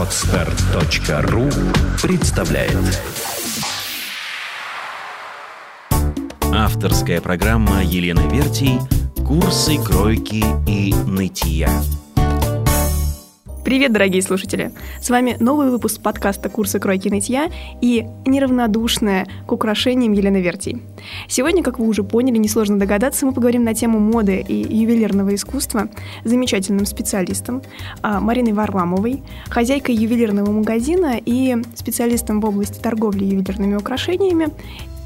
Отстар.ру 0.00 1.50
представляет 2.00 2.74
Авторская 6.40 7.20
программа 7.20 7.84
Елены 7.84 8.26
Вертий 8.34 8.78
«Курсы 9.26 9.76
кройки 9.76 10.42
и 10.66 10.94
нытья». 10.94 11.68
Привет, 13.70 13.92
дорогие 13.92 14.20
слушатели! 14.20 14.72
С 15.00 15.10
вами 15.10 15.36
новый 15.38 15.70
выпуск 15.70 16.02
подкаста 16.02 16.48
«Курсы 16.48 16.80
кройки 16.80 17.08
нытья» 17.08 17.48
и 17.80 18.04
неравнодушная 18.26 19.28
к 19.46 19.52
украшениям 19.52 20.12
Елена 20.12 20.38
Вертий. 20.38 20.82
Сегодня, 21.28 21.62
как 21.62 21.78
вы 21.78 21.86
уже 21.86 22.02
поняли, 22.02 22.36
несложно 22.36 22.80
догадаться, 22.80 23.26
мы 23.26 23.32
поговорим 23.32 23.62
на 23.62 23.72
тему 23.72 24.00
моды 24.00 24.44
и 24.48 24.54
ювелирного 24.54 25.36
искусства 25.36 25.88
с 26.24 26.28
замечательным 26.28 26.84
специалистом 26.84 27.62
а, 28.02 28.18
Мариной 28.18 28.54
Варламовой, 28.54 29.22
хозяйкой 29.48 29.94
ювелирного 29.94 30.50
магазина 30.50 31.20
и 31.24 31.56
специалистом 31.76 32.40
в 32.40 32.46
области 32.46 32.80
торговли 32.80 33.24
ювелирными 33.24 33.76
украшениями 33.76 34.48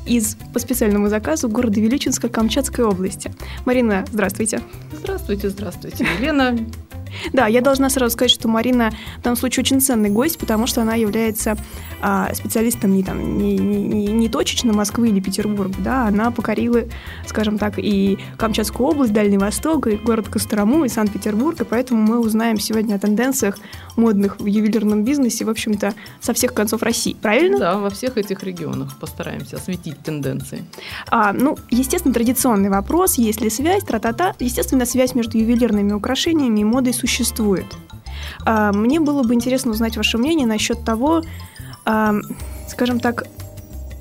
из 0.06 0.38
по 0.54 0.58
специальному 0.58 1.10
заказу 1.10 1.50
города 1.50 1.78
Величинска 1.80 2.30
Камчатской 2.30 2.86
области. 2.86 3.30
Марина, 3.66 4.06
здравствуйте. 4.10 4.62
Здравствуйте, 4.90 5.50
здравствуйте, 5.50 6.06
Елена. 6.18 6.56
Да, 7.32 7.46
я 7.46 7.60
должна 7.60 7.90
сразу 7.90 8.12
сказать, 8.12 8.30
что 8.30 8.48
Марина 8.48 8.92
в 9.18 9.22
данном 9.22 9.36
случае 9.36 9.62
очень 9.62 9.80
ценный 9.80 10.10
гость, 10.10 10.38
потому 10.38 10.66
что 10.66 10.82
она 10.82 10.94
является 10.94 11.56
а, 12.06 12.34
специалистом 12.34 12.92
не, 12.92 13.02
там, 13.02 13.38
не, 13.38 13.56
не, 13.56 14.08
не 14.08 14.28
точечно 14.28 14.74
Москвы 14.74 15.08
или 15.08 15.20
Петербурга, 15.20 15.74
да, 15.78 16.06
она 16.06 16.30
покорила, 16.30 16.82
скажем 17.26 17.56
так, 17.56 17.78
и 17.78 18.18
Камчатскую 18.36 18.90
область, 18.90 19.14
Дальний 19.14 19.38
Восток, 19.38 19.86
и 19.86 19.96
город 19.96 20.28
Кострому, 20.28 20.84
и 20.84 20.90
Санкт-Петербург, 20.90 21.58
и 21.62 21.64
поэтому 21.64 22.02
мы 22.02 22.20
узнаем 22.20 22.60
сегодня 22.60 22.96
о 22.96 22.98
тенденциях 22.98 23.56
модных 23.96 24.38
в 24.38 24.44
ювелирном 24.44 25.02
бизнесе, 25.02 25.46
в 25.46 25.48
общем-то, 25.48 25.94
со 26.20 26.34
всех 26.34 26.52
концов 26.52 26.82
России, 26.82 27.16
правильно? 27.22 27.58
Да, 27.58 27.78
во 27.78 27.88
всех 27.88 28.18
этих 28.18 28.42
регионах 28.42 28.98
постараемся 28.98 29.56
осветить 29.56 29.98
тенденции. 30.00 30.62
А, 31.08 31.32
ну, 31.32 31.56
естественно, 31.70 32.12
традиционный 32.12 32.68
вопрос, 32.68 33.14
есть 33.14 33.40
ли 33.40 33.48
связь, 33.48 33.82
тра-та-та. 33.82 34.34
Естественно, 34.40 34.84
связь 34.84 35.14
между 35.14 35.38
ювелирными 35.38 35.94
украшениями 35.94 36.60
и 36.60 36.64
модой 36.64 36.92
существует. 36.92 37.64
А, 38.44 38.72
мне 38.72 39.00
было 39.00 39.22
бы 39.22 39.32
интересно 39.32 39.70
узнать 39.70 39.96
ваше 39.96 40.18
мнение 40.18 40.46
насчет 40.46 40.84
того, 40.84 41.22
скажем 42.68 43.00
так, 43.00 43.26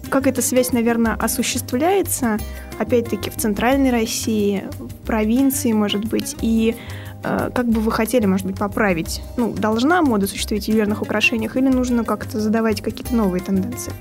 как 0.10 0.28
эта 0.28 0.42
связь, 0.42 0.72
наверное, 0.72 1.14
осуществляется, 1.14 2.38
опять-таки, 2.78 3.30
в 3.30 3.36
центральной 3.36 3.90
России, 3.90 4.64
в 4.78 4.94
провинции, 5.06 5.72
может 5.72 6.06
быть, 6.06 6.36
и 6.42 6.76
а, 7.24 7.50
как 7.50 7.68
бы 7.68 7.80
вы 7.80 7.92
хотели, 7.92 8.26
может 8.26 8.46
быть, 8.46 8.58
поправить? 8.58 9.22
Ну, 9.38 9.54
должна 9.54 10.02
мода 10.02 10.28
существовать 10.28 10.66
в 10.66 10.68
ювелирных 10.68 11.02
украшениях 11.02 11.58
или 11.58 11.68
нужно 11.68 12.04
как-то 12.04 12.40
задавать 12.40 12.82
какие-то 12.82 13.16
новые 13.16 13.42
тенденции? 13.42 13.94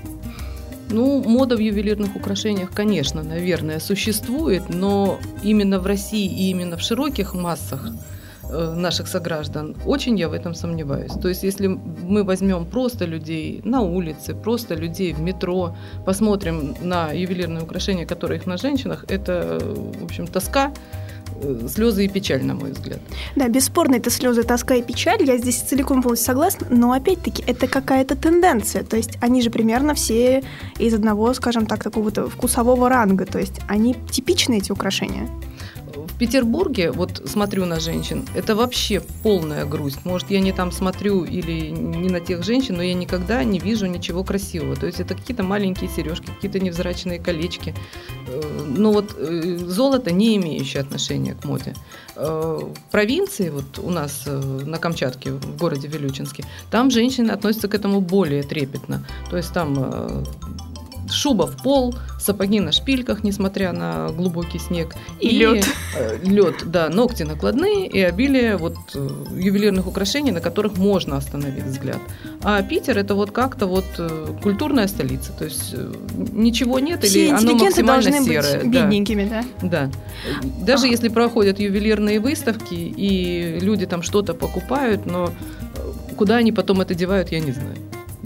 Ну, 0.89 1.23
мода 1.23 1.55
в 1.55 1.59
ювелирных 1.59 2.15
украшениях, 2.15 2.71
конечно, 2.71 3.23
наверное, 3.23 3.79
существует, 3.79 4.69
но 4.69 5.19
именно 5.41 5.79
в 5.79 5.87
России 5.87 6.25
и 6.25 6.51
именно 6.51 6.77
в 6.77 6.81
широких 6.81 7.33
массах– 7.33 7.89
Э, 7.97 8.22
наших 8.53 9.07
сограждан. 9.07 9.75
Очень 9.85 10.19
я 10.19 10.29
в 10.29 10.33
этом 10.33 10.55
сомневаюсь. 10.55 11.11
То 11.21 11.27
есть, 11.27 11.43
если 11.43 11.67
мы 11.67 12.23
возьмем 12.23 12.65
просто 12.65 13.05
людей 13.05 13.61
на 13.63 13.81
улице, 13.81 14.35
просто 14.35 14.75
людей 14.75 15.13
в 15.13 15.21
метро, 15.21 15.75
посмотрим 16.05 16.75
на 16.81 17.11
ювелирные 17.11 17.63
украшения, 17.63 18.05
которые 18.05 18.39
их 18.39 18.45
на 18.47 18.57
женщинах, 18.57 19.05
это, 19.09 19.59
в 19.99 20.03
общем, 20.03 20.27
тоска, 20.27 20.71
э, 21.41 21.67
слезы 21.67 22.05
и 22.05 22.07
печаль, 22.07 22.43
на 22.43 22.53
мой 22.53 22.71
взгляд. 22.71 22.99
Да, 23.35 23.47
бесспорно, 23.47 23.95
это 23.95 24.09
слезы, 24.09 24.43
тоска 24.43 24.75
и 24.75 24.83
печаль. 24.83 25.23
Я 25.23 25.37
здесь 25.37 25.61
целиком 25.61 26.01
полностью 26.01 26.27
согласна. 26.27 26.67
Но 26.69 26.91
опять-таки 26.91 27.43
это 27.47 27.67
какая-то 27.67 28.15
тенденция. 28.15 28.83
То 28.83 28.97
есть 28.97 29.17
они 29.21 29.41
же 29.41 29.49
примерно 29.49 29.93
все 29.93 30.43
из 30.79 30.93
одного, 30.93 31.33
скажем 31.33 31.65
так, 31.65 31.83
такого-то 31.83 32.29
вкусового 32.29 32.89
ранга. 32.89 33.25
То 33.25 33.39
есть 33.39 33.59
они 33.67 33.95
типичны, 34.11 34.57
эти 34.57 34.71
украшения. 34.71 35.29
В 36.13 36.17
Петербурге, 36.19 36.91
вот 36.91 37.23
смотрю 37.25 37.65
на 37.65 37.79
женщин, 37.79 38.25
это 38.35 38.55
вообще 38.55 39.01
полная 39.23 39.65
грусть. 39.65 40.05
Может, 40.05 40.29
я 40.29 40.41
не 40.41 40.51
там 40.51 40.71
смотрю 40.71 41.23
или 41.23 41.69
не 41.69 42.09
на 42.09 42.19
тех 42.19 42.43
женщин, 42.43 42.75
но 42.75 42.83
я 42.83 42.93
никогда 42.93 43.43
не 43.43 43.59
вижу 43.59 43.87
ничего 43.87 44.23
красивого. 44.23 44.75
То 44.75 44.85
есть 44.85 44.99
это 44.99 45.15
какие-то 45.15 45.41
маленькие 45.41 45.89
сережки, 45.89 46.27
какие-то 46.27 46.59
невзрачные 46.59 47.19
колечки. 47.19 47.73
Э, 48.27 48.41
но 48.77 48.91
вот 48.91 49.15
э, 49.17 49.57
золото 49.57 50.11
не 50.11 50.35
имеющее 50.35 50.81
отношения 50.81 51.33
к 51.33 51.45
моде. 51.45 51.73
Э, 52.15 52.59
в 52.61 52.91
провинции, 52.91 53.49
вот 53.49 53.79
у 53.79 53.89
нас 53.89 54.25
на 54.27 54.77
Камчатке, 54.77 55.31
в 55.31 55.57
городе 55.57 55.87
Вилючинске, 55.87 56.45
там 56.69 56.91
женщины 56.91 57.31
относятся 57.31 57.67
к 57.67 57.73
этому 57.73 58.01
более 58.01 58.43
трепетно. 58.43 59.03
То 59.31 59.37
есть 59.37 59.51
там 59.51 60.23
шуба 61.13 61.47
в 61.47 61.61
пол, 61.61 61.95
сапоги 62.19 62.59
на 62.59 62.71
шпильках, 62.71 63.23
несмотря 63.23 63.71
на 63.71 64.09
глубокий 64.09 64.59
снег. 64.59 64.95
И, 65.19 65.27
и 65.27 65.37
лед. 65.37 65.65
Э, 65.97 66.17
лед, 66.23 66.63
да, 66.65 66.89
ногти 66.89 67.23
накладные 67.23 67.87
и 67.87 68.01
обилие 68.01 68.57
вот 68.57 68.75
э, 68.95 69.09
ювелирных 69.37 69.87
украшений, 69.87 70.31
на 70.31 70.41
которых 70.41 70.77
можно 70.77 71.17
остановить 71.17 71.65
взгляд. 71.65 71.99
А 72.43 72.61
Питер 72.61 72.97
это 72.97 73.15
вот 73.15 73.31
как-то 73.31 73.67
вот 73.67 73.85
э, 73.97 74.27
культурная 74.41 74.87
столица, 74.87 75.31
то 75.33 75.45
есть 75.45 75.75
ничего 76.31 76.79
нет 76.79 77.03
Все 77.03 77.27
или 77.27 77.29
оно 77.31 77.55
максимально 77.55 78.11
должны 78.11 78.25
серое. 78.25 78.59
Быть 78.59 78.71
бедненькими, 78.71 79.29
да. 79.29 79.43
Да. 79.61 79.91
Даже 80.65 80.85
а. 80.85 80.89
если 80.89 81.09
проходят 81.09 81.59
ювелирные 81.59 82.19
выставки 82.19 82.73
и 82.73 83.59
люди 83.59 83.85
там 83.85 84.01
что-то 84.01 84.33
покупают, 84.33 85.05
но 85.05 85.31
куда 86.17 86.37
они 86.37 86.51
потом 86.51 86.81
это 86.81 86.95
девают, 86.95 87.31
я 87.31 87.39
не 87.39 87.51
знаю 87.51 87.77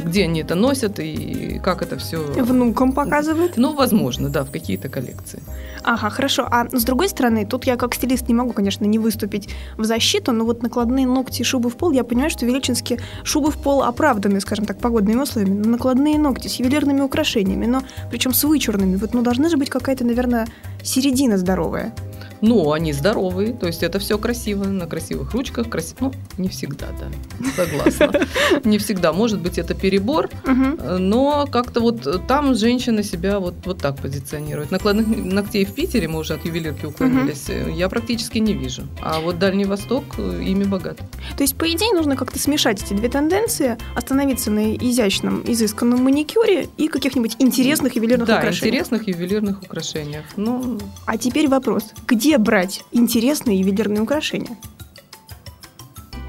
где 0.07 0.23
они 0.23 0.41
это 0.41 0.55
носят 0.55 0.99
и 0.99 1.59
как 1.63 1.81
это 1.81 1.97
все... 1.97 2.17
Внукам 2.17 2.93
показывают? 2.93 3.57
Ну, 3.57 3.73
возможно, 3.73 4.29
да, 4.29 4.43
в 4.43 4.51
какие-то 4.51 4.89
коллекции. 4.89 5.41
Ага, 5.83 6.09
хорошо. 6.09 6.47
А 6.49 6.67
с 6.71 6.83
другой 6.83 7.09
стороны, 7.09 7.45
тут 7.45 7.65
я 7.65 7.75
как 7.75 7.95
стилист 7.95 8.27
не 8.27 8.33
могу, 8.33 8.53
конечно, 8.53 8.85
не 8.85 8.99
выступить 8.99 9.49
в 9.77 9.83
защиту, 9.83 10.31
но 10.31 10.45
вот 10.45 10.63
накладные 10.63 11.05
ногти 11.05 11.41
и 11.41 11.43
шубы 11.43 11.69
в 11.69 11.75
пол, 11.75 11.91
я 11.91 12.03
понимаю, 12.03 12.29
что 12.29 12.45
в 12.45 12.47
Величинске 12.47 12.99
шубы 13.23 13.51
в 13.51 13.57
пол 13.57 13.83
оправданы, 13.83 14.39
скажем 14.41 14.65
так, 14.65 14.79
погодными 14.79 15.21
условиями. 15.21 15.61
Но 15.63 15.69
накладные 15.71 16.17
ногти 16.17 16.47
с 16.47 16.55
ювелирными 16.59 17.01
украшениями, 17.01 17.65
но 17.65 17.81
причем 18.09 18.33
с 18.33 18.43
вычурными. 18.43 18.95
Вот, 18.95 19.13
ну, 19.13 19.21
должна 19.21 19.49
же 19.49 19.57
быть 19.57 19.69
какая-то, 19.69 20.05
наверное, 20.05 20.47
середина 20.83 21.37
здоровая. 21.37 21.93
Ну, 22.41 22.71
они 22.71 22.93
здоровые, 22.93 23.53
то 23.53 23.67
есть 23.67 23.83
это 23.83 23.99
все 23.99 24.17
красиво, 24.17 24.65
на 24.65 24.85
красивых 24.85 25.33
ручках, 25.33 25.69
красиво. 25.69 25.97
Ну, 25.99 26.13
не 26.37 26.49
всегда, 26.49 26.87
да, 26.99 27.07
согласна. 27.55 28.27
Не 28.63 28.77
всегда, 28.77 29.13
может 29.13 29.39
быть, 29.39 29.57
это 29.57 29.73
перебор, 29.73 30.29
но 30.45 31.47
как-то 31.51 31.79
вот 31.79 32.27
там 32.27 32.55
женщина 32.55 33.03
себя 33.03 33.39
вот, 33.39 33.55
вот 33.65 33.79
так 33.79 33.97
позиционирует. 33.97 34.71
Накладных 34.71 35.07
ногтей 35.07 35.65
в 35.65 35.73
Питере, 35.73 36.07
мы 36.07 36.19
уже 36.19 36.33
от 36.33 36.45
ювелирки 36.45 36.85
уклонились, 36.85 37.47
я 37.49 37.89
практически 37.89 38.39
не 38.39 38.53
вижу. 38.53 38.83
А 39.01 39.19
вот 39.19 39.39
Дальний 39.39 39.65
Восток 39.65 40.03
э, 40.17 40.43
ими 40.43 40.63
богат. 40.63 40.97
То 41.37 41.43
есть, 41.43 41.55
по 41.55 41.69
идее, 41.71 41.93
нужно 41.93 42.15
как-то 42.15 42.39
смешать 42.39 42.83
эти 42.83 42.93
две 42.93 43.09
тенденции, 43.09 43.77
остановиться 43.95 44.51
на 44.51 44.75
изящном, 44.75 45.43
изысканном 45.45 46.03
маникюре 46.03 46.67
и 46.77 46.87
каких-нибудь 46.87 47.35
интересных 47.39 47.95
ювелирных 47.95 48.27
да, 48.27 48.37
украшениях. 48.37 48.61
Да, 48.61 48.67
интересных 48.67 49.07
ювелирных 49.07 49.61
украшениях. 49.61 50.25
Ну... 50.35 50.79
А 51.05 51.17
теперь 51.17 51.47
вопрос. 51.47 51.85
Где 52.07 52.26
где 52.27 52.37
брать 52.37 52.83
интересные 52.91 53.57
ювелирные 53.59 54.01
украшения? 54.01 54.57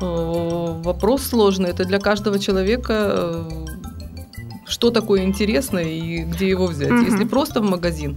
Вопрос 0.01 1.25
сложный. 1.25 1.71
Это 1.71 1.85
для 1.85 1.99
каждого 1.99 2.39
человека 2.39 2.95
э, 2.95 3.67
что 4.65 4.91
такое 4.91 5.25
интересное 5.25 5.83
и 5.83 6.23
где 6.23 6.49
его 6.49 6.67
взять. 6.67 6.93
Угу. 6.93 7.05
Если 7.05 7.25
просто 7.25 7.61
в 7.61 7.65
магазин, 7.65 8.17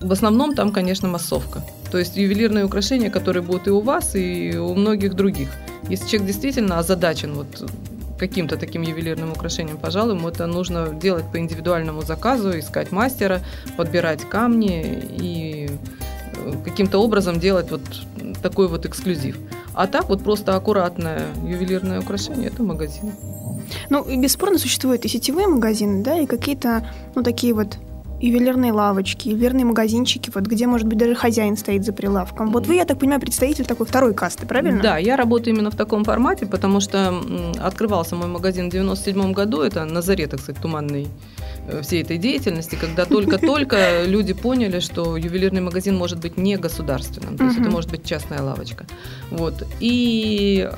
в 0.00 0.10
основном 0.10 0.56
там, 0.56 0.72
конечно, 0.72 1.06
массовка. 1.06 1.62
То 1.92 1.98
есть 1.98 2.16
ювелирные 2.16 2.64
украшения, 2.64 3.10
которые 3.10 3.44
будут 3.44 3.68
и 3.68 3.70
у 3.70 3.80
вас, 3.80 4.16
и 4.16 4.56
у 4.58 4.74
многих 4.74 5.14
других. 5.14 5.50
Если 5.88 6.08
человек 6.08 6.26
действительно 6.26 6.80
озадачен 6.80 7.34
вот 7.34 7.70
каким-то 8.18 8.56
таким 8.56 8.82
ювелирным 8.82 9.30
украшением, 9.30 9.78
пожалуй, 9.78 10.16
ему 10.16 10.28
это 10.28 10.46
нужно 10.46 10.88
делать 10.88 11.30
по 11.30 11.38
индивидуальному 11.38 12.02
заказу, 12.02 12.58
искать 12.58 12.90
мастера, 12.90 13.40
подбирать 13.76 14.28
камни 14.28 14.82
и 15.20 15.70
каким-то 16.64 16.98
образом 16.98 17.40
делать 17.40 17.70
вот 17.70 17.82
такой 18.42 18.68
вот 18.68 18.86
эксклюзив. 18.86 19.38
А 19.74 19.86
так 19.86 20.08
вот 20.08 20.22
просто 20.22 20.56
аккуратное 20.56 21.22
ювелирное 21.44 22.00
украшение– 22.00 22.48
это 22.52 22.62
магазин. 22.62 23.12
Ну, 23.88 24.02
и 24.02 24.16
бесспорно 24.16 24.58
существуют 24.58 25.04
и 25.04 25.08
сетевые 25.08 25.46
магазины, 25.46 26.02
да, 26.02 26.18
и 26.18 26.26
какие-то, 26.26 26.86
ну, 27.14 27.22
такие 27.22 27.54
вот 27.54 27.78
ювелирные 28.20 28.72
лавочки, 28.72 29.28
ювелирные 29.28 29.64
магазинчики, 29.64 30.30
вот 30.32 30.44
где, 30.44 30.66
может 30.66 30.86
быть, 30.86 30.98
даже 30.98 31.14
хозяин 31.14 31.56
стоит 31.56 31.84
за 31.84 31.92
прилавком. 31.92 32.52
Вот 32.52 32.66
вы, 32.66 32.76
я 32.76 32.84
так 32.84 32.98
понимаю, 32.98 33.20
представитель 33.20 33.64
такой 33.64 33.84
второй 33.84 34.14
касты, 34.14 34.46
правильно? 34.46 34.80
Да, 34.80 34.96
я 34.98 35.16
работаю 35.16 35.54
именно 35.54 35.70
в 35.70 35.76
таком 35.76 36.04
формате, 36.04 36.46
потому 36.46 36.80
что 36.80 37.20
открывался 37.60 38.14
мой 38.14 38.28
магазин 38.28 38.68
в 38.68 38.72
97 38.72 39.32
году, 39.32 39.62
это 39.62 39.84
на 39.84 40.02
заре, 40.02 40.28
так 40.28 40.40
сказать, 40.40 40.62
туманный 40.62 41.08
всей 41.82 42.02
этой 42.02 42.18
деятельности, 42.18 42.76
когда 42.80 43.04
только-только 43.04 44.04
люди 44.06 44.32
поняли, 44.32 44.80
что 44.80 45.16
ювелирный 45.16 45.60
магазин 45.60 45.96
может 45.96 46.18
быть 46.18 46.36
не 46.36 46.56
государственным, 46.56 47.36
то 47.36 47.44
есть 47.44 47.58
это 47.58 47.70
может 47.70 47.90
быть 47.90 48.04
частная 48.04 48.42
лавочка. 48.42 48.86
Вот. 49.30 49.66
И 49.80 50.68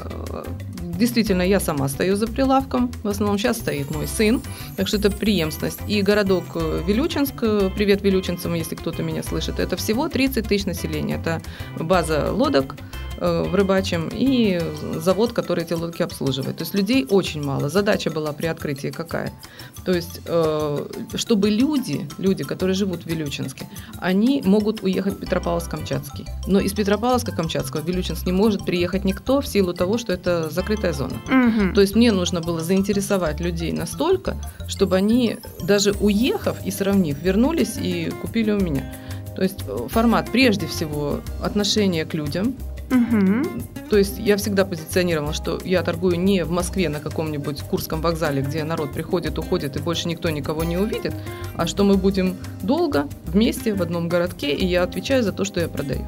действительно, 0.99 1.43
я 1.43 1.61
сама 1.61 1.89
стою 1.89 2.17
за 2.17 2.27
прилавком. 2.27 2.91
В 3.03 3.09
основном 3.09 3.39
сейчас 3.39 3.59
стоит 3.59 3.91
мой 3.91 4.07
сын. 4.07 4.41
Так 4.77 4.89
что 4.89 4.97
это 4.97 5.11
преемственность. 5.11 5.81
И 5.89 6.03
городок 6.03 6.45
э, 6.55 6.83
Вилючинск, 6.87 7.35
э, 7.43 7.71
привет 7.75 8.03
вилючинцам, 8.03 8.55
если 8.55 8.75
кто-то 8.75 9.03
меня 9.03 9.23
слышит, 9.23 9.59
это 9.59 9.77
всего 9.77 10.09
30 10.09 10.47
тысяч 10.47 10.67
населения. 10.67 11.17
Это 11.17 11.43
база 11.79 12.33
лодок, 12.33 12.77
Э, 12.77 13.04
в 13.19 13.55
рыбачьем 13.55 14.09
и 14.13 14.61
завод, 14.97 15.33
который 15.33 15.65
эти 15.65 15.73
лодки 15.73 16.03
обслуживает. 16.03 16.57
То 16.57 16.63
есть 16.63 16.75
людей 16.75 17.07
очень 17.09 17.43
мало. 17.43 17.69
Задача 17.69 18.11
была 18.11 18.33
при 18.33 18.47
открытии 18.47 18.89
какая? 18.89 19.33
То 19.85 19.93
есть, 19.93 20.21
э, 20.27 20.87
чтобы 21.15 21.51
люди, 21.51 22.09
люди, 22.19 22.45
которые 22.45 22.75
живут 22.75 23.05
в 23.05 23.07
Вилючинске, 23.07 23.67
они 23.99 24.43
могут 24.45 24.83
уехать 24.83 25.15
в 25.15 25.21
Петропавловск-Камчатский. 25.21 26.27
Но 26.47 26.61
из 26.61 26.73
Петропавловска-Камчатского 26.73 27.83
в 27.83 27.87
Вилючинск 27.87 28.27
не 28.27 28.33
может 28.33 28.65
приехать 28.65 29.05
никто 29.05 29.41
в 29.41 29.47
силу 29.47 29.75
того, 29.75 29.99
что 29.99 30.13
это 30.13 30.49
закрытая 30.51 30.93
зона. 30.93 31.17
Угу. 31.27 31.75
То 31.75 31.81
есть 31.81 31.95
мне 31.95 32.13
нужно 32.13 32.41
было 32.41 32.61
заинтересовать 32.61 33.41
людей 33.41 33.73
настолько, 33.73 34.37
чтобы 34.69 34.97
они, 34.97 35.37
даже 35.63 35.93
уехав 35.93 36.57
и 36.65 36.71
сравнив, 36.71 37.23
вернулись 37.23 37.77
и 37.77 38.11
купили 38.23 38.53
у 38.53 38.61
меня. 38.61 38.95
То 39.37 39.43
есть 39.43 39.65
э, 39.67 39.89
формат 39.91 40.31
прежде 40.31 40.67
всего 40.67 41.21
отношения 41.43 42.05
к 42.05 42.15
людям, 42.15 42.55
То 43.91 43.99
есть 43.99 44.19
я 44.19 44.37
всегда 44.37 44.65
позиционировала, 44.65 45.33
что 45.33 45.61
я 45.65 45.83
торгую 45.83 46.19
не 46.19 46.45
в 46.45 46.51
Москве 46.51 46.89
на 46.89 47.01
каком-нибудь 47.01 47.63
Курском 47.63 48.01
вокзале, 48.01 48.43
где 48.43 48.65
народ 48.65 48.93
приходит, 48.93 49.39
уходит 49.39 49.77
и 49.77 49.81
больше 49.81 50.09
никто 50.09 50.31
никого 50.31 50.65
не 50.65 50.77
увидит, 50.77 51.15
а 51.57 51.67
что 51.67 51.85
мы 51.85 51.97
будем 51.97 52.37
долго 52.63 53.09
вместе 53.27 53.75
в 53.75 53.83
одном 53.83 54.09
городке, 54.09 54.53
и 54.53 54.67
я 54.67 54.83
отвечаю 54.83 55.23
за 55.23 55.33
то, 55.33 55.45
что 55.45 55.61
я 55.61 55.69
продаю. 55.69 56.05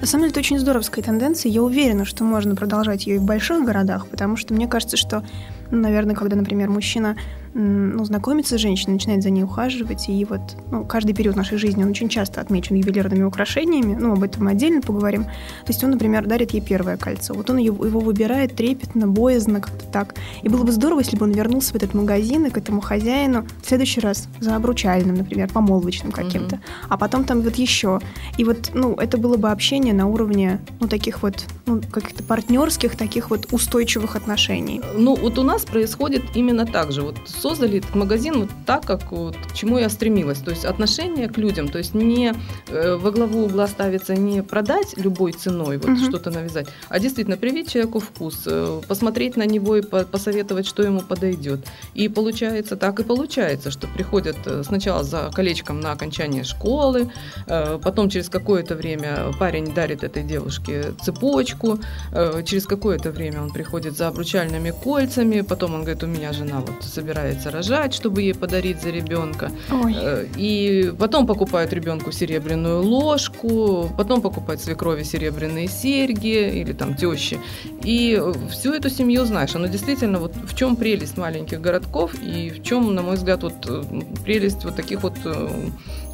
На 0.00 0.06
самом 0.06 0.22
деле, 0.22 0.30
это 0.30 0.40
очень 0.40 0.58
здоровская 0.58 1.04
тенденция. 1.04 1.50
Я 1.50 1.62
уверена, 1.62 2.06
что 2.06 2.24
можно 2.24 2.56
продолжать 2.56 3.06
ее 3.06 3.16
и 3.16 3.18
в 3.18 3.24
больших 3.24 3.64
городах, 3.64 4.06
потому 4.06 4.36
что 4.36 4.54
мне 4.54 4.66
кажется, 4.66 4.96
что, 4.96 5.22
ну, 5.70 5.78
наверное, 5.78 6.14
когда, 6.14 6.36
например, 6.36 6.70
мужчина 6.70 7.16
ну, 7.54 8.04
знакомится 8.04 8.56
с 8.56 8.60
женщиной, 8.60 8.94
начинает 8.94 9.22
за 9.22 9.30
ней 9.30 9.42
ухаживать, 9.42 10.08
и 10.08 10.24
вот 10.24 10.40
ну, 10.70 10.84
каждый 10.84 11.14
период 11.14 11.36
нашей 11.36 11.58
жизни, 11.58 11.82
он 11.82 11.90
очень 11.90 12.08
часто 12.08 12.40
отмечен 12.40 12.76
ювелирными 12.76 13.24
украшениями, 13.24 13.96
ну, 13.98 14.12
об 14.12 14.22
этом 14.22 14.44
мы 14.44 14.52
отдельно 14.52 14.80
поговорим. 14.80 15.24
То 15.24 15.68
есть 15.68 15.82
он, 15.82 15.90
например, 15.90 16.26
дарит 16.26 16.52
ей 16.52 16.60
первое 16.60 16.96
кольцо, 16.96 17.34
вот 17.34 17.50
он 17.50 17.58
его, 17.58 17.84
его 17.84 18.00
выбирает 18.00 18.54
трепетно, 18.54 19.08
боязно, 19.08 19.60
как-то 19.60 19.84
так. 19.86 20.14
И 20.42 20.48
было 20.48 20.64
бы 20.64 20.72
здорово, 20.72 21.00
если 21.00 21.16
бы 21.16 21.24
он 21.24 21.32
вернулся 21.32 21.72
в 21.72 21.76
этот 21.76 21.94
магазин 21.94 22.46
и 22.46 22.50
к 22.50 22.56
этому 22.56 22.80
хозяину 22.80 23.46
в 23.62 23.68
следующий 23.68 24.00
раз 24.00 24.28
за 24.38 24.56
обручальным, 24.56 25.16
например, 25.16 25.48
помолвочным 25.52 26.12
каким-то, 26.12 26.56
mm-hmm. 26.56 26.86
а 26.88 26.96
потом 26.96 27.24
там 27.24 27.40
вот 27.40 27.56
еще. 27.56 28.00
И 28.38 28.44
вот, 28.44 28.70
ну, 28.74 28.94
это 28.94 29.18
было 29.18 29.36
бы 29.36 29.50
общение 29.50 29.92
на 29.92 30.06
уровне, 30.06 30.60
ну, 30.78 30.88
таких 30.88 31.22
вот, 31.22 31.44
ну, 31.66 31.80
каких-то 31.80 32.22
партнерских, 32.22 32.96
таких 32.96 33.30
вот 33.30 33.48
устойчивых 33.52 34.16
отношений. 34.16 34.80
Ну, 34.96 35.16
вот 35.16 35.38
у 35.38 35.42
нас 35.42 35.64
происходит 35.64 36.22
именно 36.34 36.64
так 36.66 36.92
же. 36.92 37.02
Вот 37.02 37.16
создали 37.40 37.78
этот 37.78 37.94
магазин 37.94 38.40
вот 38.40 38.50
так, 38.66 38.84
как 38.86 39.12
вот, 39.12 39.36
к 39.36 39.54
чему 39.54 39.78
я 39.78 39.88
стремилась. 39.88 40.38
То 40.38 40.50
есть 40.50 40.64
отношение 40.64 41.28
к 41.28 41.38
людям, 41.38 41.68
то 41.68 41.78
есть 41.78 41.94
не 41.94 42.32
э, 42.68 42.96
во 42.96 43.10
главу 43.10 43.44
угла 43.44 43.66
ставится 43.66 44.14
не 44.14 44.42
продать 44.42 44.94
любой 44.96 45.32
ценой, 45.32 45.78
вот 45.78 45.90
угу. 45.90 45.96
что-то 45.96 46.30
навязать, 46.30 46.68
а 46.88 46.98
действительно 46.98 47.36
привить 47.36 47.70
человеку 47.70 48.00
вкус, 48.00 48.42
э, 48.46 48.80
посмотреть 48.88 49.36
на 49.36 49.46
него 49.46 49.76
и 49.76 49.82
по 49.82 50.04
посоветовать, 50.04 50.66
что 50.66 50.82
ему 50.82 51.00
подойдет. 51.00 51.60
И 51.94 52.08
получается 52.08 52.76
так 52.76 53.00
и 53.00 53.04
получается, 53.04 53.70
что 53.70 53.86
приходят 53.86 54.36
э, 54.46 54.62
сначала 54.64 55.02
за 55.02 55.30
колечком 55.34 55.80
на 55.80 55.92
окончание 55.92 56.44
школы, 56.44 57.10
э, 57.46 57.78
потом 57.82 58.10
через 58.10 58.28
какое-то 58.28 58.74
время 58.74 59.32
парень 59.38 59.72
дарит 59.74 60.04
этой 60.04 60.22
девушке 60.22 60.92
цепочку, 61.02 61.78
э, 62.12 62.42
через 62.44 62.66
какое-то 62.66 63.10
время 63.10 63.42
он 63.42 63.50
приходит 63.50 63.96
за 63.96 64.08
обручальными 64.08 64.70
кольцами, 64.70 65.40
потом 65.42 65.74
он 65.74 65.80
говорит, 65.82 66.02
у 66.02 66.06
меня 66.06 66.32
жена 66.32 66.60
вот 66.60 66.84
собирает 66.84 67.29
собирается 67.30 67.50
рожать, 67.50 67.94
чтобы 67.94 68.22
ей 68.22 68.34
подарить 68.34 68.82
за 68.82 68.90
ребенка. 68.90 69.50
Ой. 69.70 69.94
Э, 69.96 70.26
и 70.36 70.92
потом 70.98 71.26
покупают 71.26 71.72
ребенку 71.72 72.12
серебряную 72.12 72.82
ложку, 72.82 73.88
потом 73.96 74.20
покупают 74.20 74.60
свекрови 74.60 75.04
серебряные 75.04 75.68
серьги 75.68 76.60
или 76.60 76.72
там 76.72 76.94
тещи. 76.94 77.38
И 77.82 78.20
всю 78.50 78.72
эту 78.72 78.90
семью 78.90 79.24
знаешь. 79.24 79.54
Оно 79.54 79.66
действительно, 79.66 80.18
вот 80.18 80.34
в 80.34 80.56
чем 80.56 80.76
прелесть 80.76 81.16
маленьких 81.16 81.60
городков 81.60 82.14
и 82.22 82.50
в 82.50 82.62
чем, 82.62 82.94
на 82.94 83.02
мой 83.02 83.16
взгляд, 83.16 83.42
вот 83.42 83.54
э, 83.68 83.82
прелесть 84.24 84.64
вот 84.64 84.76
таких 84.76 85.02
вот 85.02 85.14
э, 85.24 85.48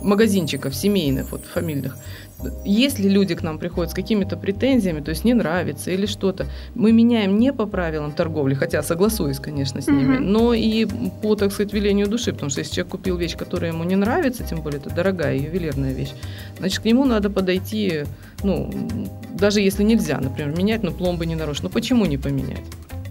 магазинчиков 0.03 0.75
семейных, 0.75 1.33
вот 1.33 1.43
фамильных. 1.45 1.97
Если 2.65 3.09
люди 3.09 3.35
к 3.35 3.43
нам 3.43 3.59
приходят 3.59 3.93
с 3.93 3.94
какими-то 3.94 4.37
претензиями, 4.37 5.00
то 5.00 5.11
есть 5.11 5.25
не 5.25 5.35
нравится 5.35 5.91
или 5.91 6.06
что-то, 6.06 6.47
мы 6.75 6.93
меняем 6.93 7.38
не 7.38 7.53
по 7.53 7.67
правилам 7.67 8.12
торговли, 8.12 8.55
хотя 8.55 8.83
согласуюсь, 8.83 9.38
конечно, 9.38 9.81
с 9.81 9.87
ними, 9.87 10.17
mm-hmm. 10.17 10.21
но 10.21 10.55
и 10.55 10.87
по, 11.23 11.35
так 11.35 11.53
сказать, 11.53 11.73
велению 11.73 12.09
души, 12.09 12.33
потому 12.33 12.50
что 12.50 12.61
если 12.61 12.75
человек 12.75 12.93
купил 12.93 13.17
вещь, 13.17 13.37
которая 13.37 13.73
ему 13.73 13.85
не 13.85 13.97
нравится, 13.97 14.44
тем 14.44 14.61
более 14.61 14.81
это 14.81 14.91
дорогая 14.91 15.37
ювелирная 15.37 15.93
вещь, 15.93 16.12
значит, 16.59 16.81
к 16.81 16.85
нему 16.85 17.05
надо 17.05 17.31
подойти, 17.31 18.05
ну, 18.43 18.71
даже 19.33 19.61
если 19.61 19.83
нельзя, 19.83 20.21
например, 20.21 20.56
менять, 20.56 20.83
но 20.83 20.93
пломбы 20.93 21.27
не 21.27 21.35
нарушены, 21.35 21.69
ну 21.69 21.73
почему 21.73 22.05
не 22.05 22.19
поменять? 22.19 22.65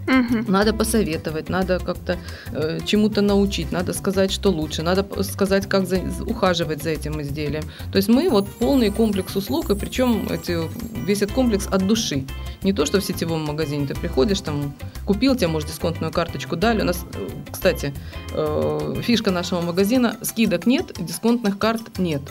Угу. 0.06 0.50
Надо 0.50 0.72
посоветовать, 0.72 1.48
надо 1.48 1.78
как-то 1.78 2.16
э, 2.52 2.78
чему-то 2.86 3.22
научить, 3.22 3.72
надо 3.72 3.92
сказать, 3.92 4.30
что 4.30 4.50
лучше, 4.50 4.82
надо 4.82 5.04
сказать, 5.24 5.66
как 5.66 5.86
за, 5.86 6.00
ухаживать 6.26 6.82
за 6.82 6.90
этим 6.90 7.20
изделием. 7.20 7.64
То 7.90 7.96
есть 7.96 8.08
мы 8.08 8.28
вот 8.30 8.48
полный 8.48 8.90
комплекс 8.90 9.34
услуг, 9.34 9.70
и 9.70 9.74
причем 9.74 10.28
эти, 10.30 10.58
весь 11.04 11.22
этот 11.22 11.34
комплекс 11.34 11.66
от 11.70 11.86
души. 11.86 12.24
Не 12.62 12.72
то, 12.72 12.86
что 12.86 13.00
в 13.00 13.04
сетевом 13.04 13.44
магазине 13.44 13.86
ты 13.86 13.94
приходишь, 13.94 14.40
там 14.40 14.74
купил, 15.04 15.34
тебе, 15.34 15.48
может, 15.48 15.68
дисконтную 15.68 16.12
карточку 16.12 16.56
дали. 16.56 16.82
У 16.82 16.84
нас, 16.84 17.04
э, 17.14 17.28
кстати, 17.50 17.92
э, 18.32 18.94
фишка 19.02 19.32
нашего 19.32 19.60
магазина, 19.60 20.16
скидок 20.22 20.66
нет, 20.66 20.92
дисконтных 20.98 21.58
карт 21.58 21.98
нет. 21.98 22.22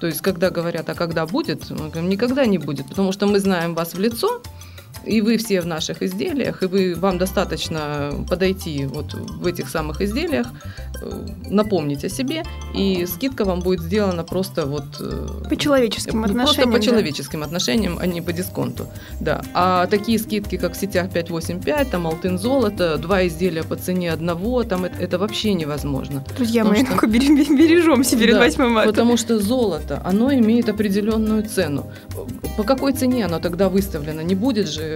То 0.00 0.08
есть, 0.08 0.20
когда 0.20 0.50
говорят, 0.50 0.88
а 0.90 0.94
когда 0.94 1.26
будет, 1.26 1.70
мы 1.70 1.88
говорим, 1.88 2.08
никогда 2.08 2.44
не 2.46 2.58
будет, 2.58 2.88
потому 2.88 3.12
что 3.12 3.26
мы 3.26 3.38
знаем 3.38 3.74
вас 3.74 3.94
в 3.94 4.00
лицо, 4.00 4.42
и 5.04 5.20
вы 5.20 5.36
все 5.36 5.60
в 5.60 5.66
наших 5.66 6.02
изделиях, 6.02 6.62
и 6.62 6.66
вы, 6.66 6.94
вам 6.94 7.18
достаточно 7.18 8.12
подойти 8.28 8.86
вот 8.86 9.14
в 9.14 9.46
этих 9.46 9.68
самых 9.68 10.00
изделиях, 10.00 10.46
э, 11.00 11.26
напомнить 11.50 12.04
о 12.04 12.08
себе, 12.08 12.42
и 12.74 13.06
скидка 13.06 13.44
вам 13.44 13.60
будет 13.60 13.80
сделана 13.80 14.24
просто 14.24 14.66
вот... 14.66 14.84
Э, 15.00 15.48
по 15.48 15.56
человеческим 15.56 16.24
отношениям. 16.24 16.46
Просто 16.46 16.62
по 16.62 16.78
да. 16.78 16.80
человеческим 16.80 17.42
отношениям, 17.42 17.98
а 18.00 18.06
не 18.06 18.20
по 18.20 18.32
дисконту. 18.32 18.86
Да. 19.20 19.42
А 19.54 19.86
такие 19.86 20.18
скидки, 20.18 20.56
как 20.56 20.74
в 20.74 20.76
сетях 20.80 21.10
585, 21.10 21.90
там 21.90 22.06
Алтын 22.06 22.38
золото, 22.38 22.96
два 22.98 23.26
изделия 23.26 23.62
по 23.62 23.76
цене 23.76 24.12
одного, 24.12 24.62
там 24.64 24.84
это, 24.84 24.98
это 24.98 25.18
вообще 25.18 25.54
невозможно. 25.54 26.24
Друзья 26.36 26.64
мои, 26.64 26.84
что... 26.84 27.06
бережемся 27.06 28.16
перед 28.16 28.34
да, 28.34 28.44
8 28.44 28.64
марта. 28.68 28.90
Потому 28.90 29.16
что 29.16 29.38
золото, 29.38 30.00
оно 30.04 30.32
имеет 30.32 30.68
определенную 30.68 31.42
цену. 31.42 31.90
По 32.56 32.62
какой 32.62 32.92
цене 32.92 33.24
оно 33.26 33.38
тогда 33.38 33.68
выставлено? 33.68 34.22
Не 34.22 34.34
будет 34.34 34.68
же 34.68 34.91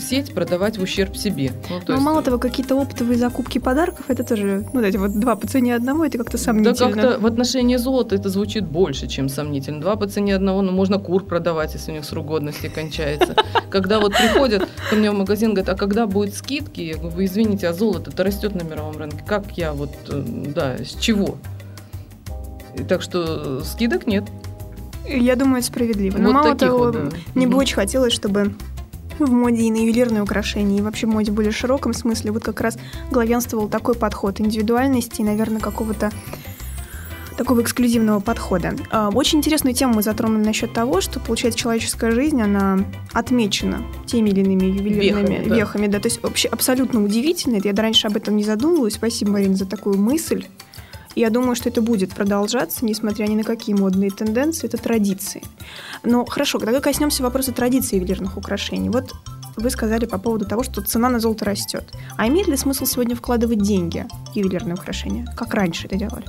сеть 0.00 0.34
продавать 0.34 0.78
в 0.78 0.82
ущерб 0.82 1.16
себе. 1.16 1.52
Ну, 1.70 1.80
то 1.80 1.84
Но 1.88 1.94
есть... 1.94 2.04
мало 2.04 2.22
того, 2.22 2.38
какие-то 2.38 2.80
оптовые 2.80 3.18
закупки 3.18 3.58
подарков, 3.58 4.06
это 4.08 4.24
тоже, 4.24 4.66
ну, 4.72 4.80
эти 4.80 4.96
вот 4.96 5.18
два 5.18 5.36
по 5.36 5.46
цене 5.46 5.74
одного, 5.74 6.04
это 6.04 6.18
как-то 6.18 6.38
сомнительно. 6.38 6.74
Да 6.74 7.02
как-то 7.02 7.20
в 7.20 7.26
отношении 7.26 7.76
золота 7.76 8.14
это 8.14 8.28
звучит 8.28 8.64
больше, 8.64 9.06
чем 9.06 9.28
сомнительно. 9.28 9.80
Два 9.80 9.96
по 9.96 10.06
цене 10.06 10.36
одного, 10.36 10.62
ну, 10.62 10.72
можно 10.72 10.98
кур 10.98 11.24
продавать, 11.24 11.74
если 11.74 11.92
у 11.92 11.94
них 11.94 12.04
срок 12.04 12.26
годности 12.26 12.68
кончается. 12.68 13.36
Когда 13.70 14.00
вот 14.00 14.12
приходят 14.12 14.68
ко 14.90 14.96
мне 14.96 15.10
в 15.10 15.14
магазин, 15.14 15.54
говорят, 15.54 15.74
а 15.74 15.76
когда 15.76 16.06
будет 16.06 16.34
скидки? 16.34 16.80
Я 16.80 16.94
говорю, 16.94 17.16
вы 17.16 17.24
извините, 17.26 17.68
а 17.68 17.72
золото-то 17.72 18.24
растет 18.24 18.54
на 18.54 18.62
мировом 18.62 18.96
рынке. 18.96 19.24
Как 19.26 19.56
я 19.56 19.72
вот, 19.72 19.90
э, 20.08 20.22
да, 20.54 20.76
с 20.78 20.94
чего? 20.98 21.36
Так 22.88 23.02
что 23.02 23.62
скидок 23.62 24.06
нет. 24.06 24.24
Я 25.06 25.36
думаю, 25.36 25.62
справедливо. 25.62 26.18
Но 26.18 26.24
вот 26.26 26.32
мало 26.32 26.54
того, 26.54 26.78
вот, 26.78 26.92
да. 26.92 27.16
мне 27.34 27.46
бы 27.46 27.56
очень 27.58 27.74
хотелось, 27.74 28.12
чтобы 28.12 28.54
в 29.18 29.30
моде 29.30 29.62
и 29.62 29.70
на 29.70 29.76
ювелирные 29.76 30.22
украшения, 30.22 30.78
и 30.78 30.82
вообще 30.82 31.06
в 31.06 31.10
моде 31.10 31.32
в 31.32 31.34
более 31.34 31.52
широком 31.52 31.92
смысле, 31.92 32.32
вот 32.32 32.44
как 32.44 32.60
раз 32.60 32.78
главенствовал 33.10 33.68
такой 33.68 33.94
подход 33.94 34.40
индивидуальности 34.40 35.20
и, 35.20 35.24
наверное, 35.24 35.60
какого-то 35.60 36.10
такого 37.36 37.62
эксклюзивного 37.62 38.20
подхода. 38.20 38.74
А, 38.90 39.10
очень 39.10 39.38
интересную 39.38 39.74
тему 39.74 39.94
мы 39.94 40.02
затронули 40.02 40.44
насчет 40.44 40.72
того, 40.72 41.00
что, 41.00 41.20
получается, 41.20 41.58
человеческая 41.58 42.12
жизнь, 42.12 42.40
она 42.40 42.84
отмечена 43.12 43.82
теми 44.06 44.30
или 44.30 44.40
иными 44.40 44.66
ювелирными 44.66 45.34
вехами. 45.34 45.48
Да. 45.48 45.54
вехами 45.56 45.86
да. 45.88 46.00
То 46.00 46.08
есть 46.08 46.22
вообще 46.22 46.48
абсолютно 46.48 47.02
удивительно. 47.02 47.60
Я 47.62 47.72
раньше 47.72 48.06
об 48.06 48.16
этом 48.16 48.36
не 48.36 48.44
задумывалась. 48.44 48.94
Спасибо, 48.94 49.32
Марина, 49.32 49.56
за 49.56 49.66
такую 49.66 49.98
мысль. 49.98 50.44
Я 51.14 51.30
думаю, 51.30 51.54
что 51.54 51.68
это 51.68 51.80
будет 51.80 52.14
продолжаться, 52.14 52.84
несмотря 52.84 53.26
ни 53.26 53.36
на 53.36 53.44
какие 53.44 53.74
модные 53.74 54.10
тенденции, 54.10 54.66
это 54.66 54.78
традиции. 54.78 55.42
Но 56.02 56.24
хорошо, 56.24 56.58
когда 56.58 56.80
коснемся 56.80 57.22
вопроса 57.22 57.52
традиции 57.52 57.96
ювелирных 57.96 58.36
украшений. 58.36 58.88
Вот 58.88 59.12
вы 59.56 59.70
сказали 59.70 60.06
по 60.06 60.18
поводу 60.18 60.44
того, 60.44 60.62
что 60.64 60.82
цена 60.82 61.08
на 61.08 61.20
золото 61.20 61.44
растет. 61.44 61.84
А 62.16 62.26
имеет 62.26 62.48
ли 62.48 62.56
смысл 62.56 62.86
сегодня 62.86 63.14
вкладывать 63.14 63.62
деньги 63.62 64.06
в 64.32 64.36
ювелирные 64.36 64.74
украшения, 64.74 65.26
как 65.36 65.54
раньше 65.54 65.86
это 65.86 65.96
делали? 65.96 66.24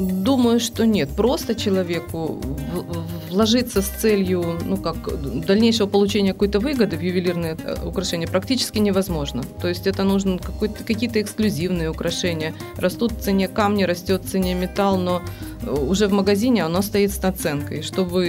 Думаю, 0.00 0.60
что 0.60 0.86
нет. 0.86 1.10
Просто 1.10 1.54
человеку 1.54 2.40
вложиться 3.28 3.82
с 3.82 3.86
целью 3.86 4.58
ну, 4.64 4.76
как, 4.78 4.96
дальнейшего 5.44 5.86
получения 5.86 6.32
какой-то 6.32 6.58
выгоды 6.58 6.96
в 6.96 7.00
ювелирные 7.00 7.56
э, 7.62 7.86
украшения 7.86 8.26
практически 8.26 8.78
невозможно. 8.78 9.42
То 9.60 9.68
есть 9.68 9.86
это 9.86 10.02
нужно 10.04 10.38
какие-то 10.38 11.20
эксклюзивные 11.20 11.90
украшения. 11.90 12.54
Растут 12.76 13.12
в 13.12 13.20
цене 13.20 13.46
камни, 13.46 13.84
растет 13.84 14.24
в 14.24 14.30
цене 14.30 14.54
металл, 14.54 14.96
но 14.96 15.22
э, 15.62 15.70
уже 15.70 16.08
в 16.08 16.12
магазине 16.12 16.64
оно 16.64 16.80
стоит 16.80 17.12
с 17.12 17.22
наценкой. 17.22 17.82
Чтобы 17.82 18.24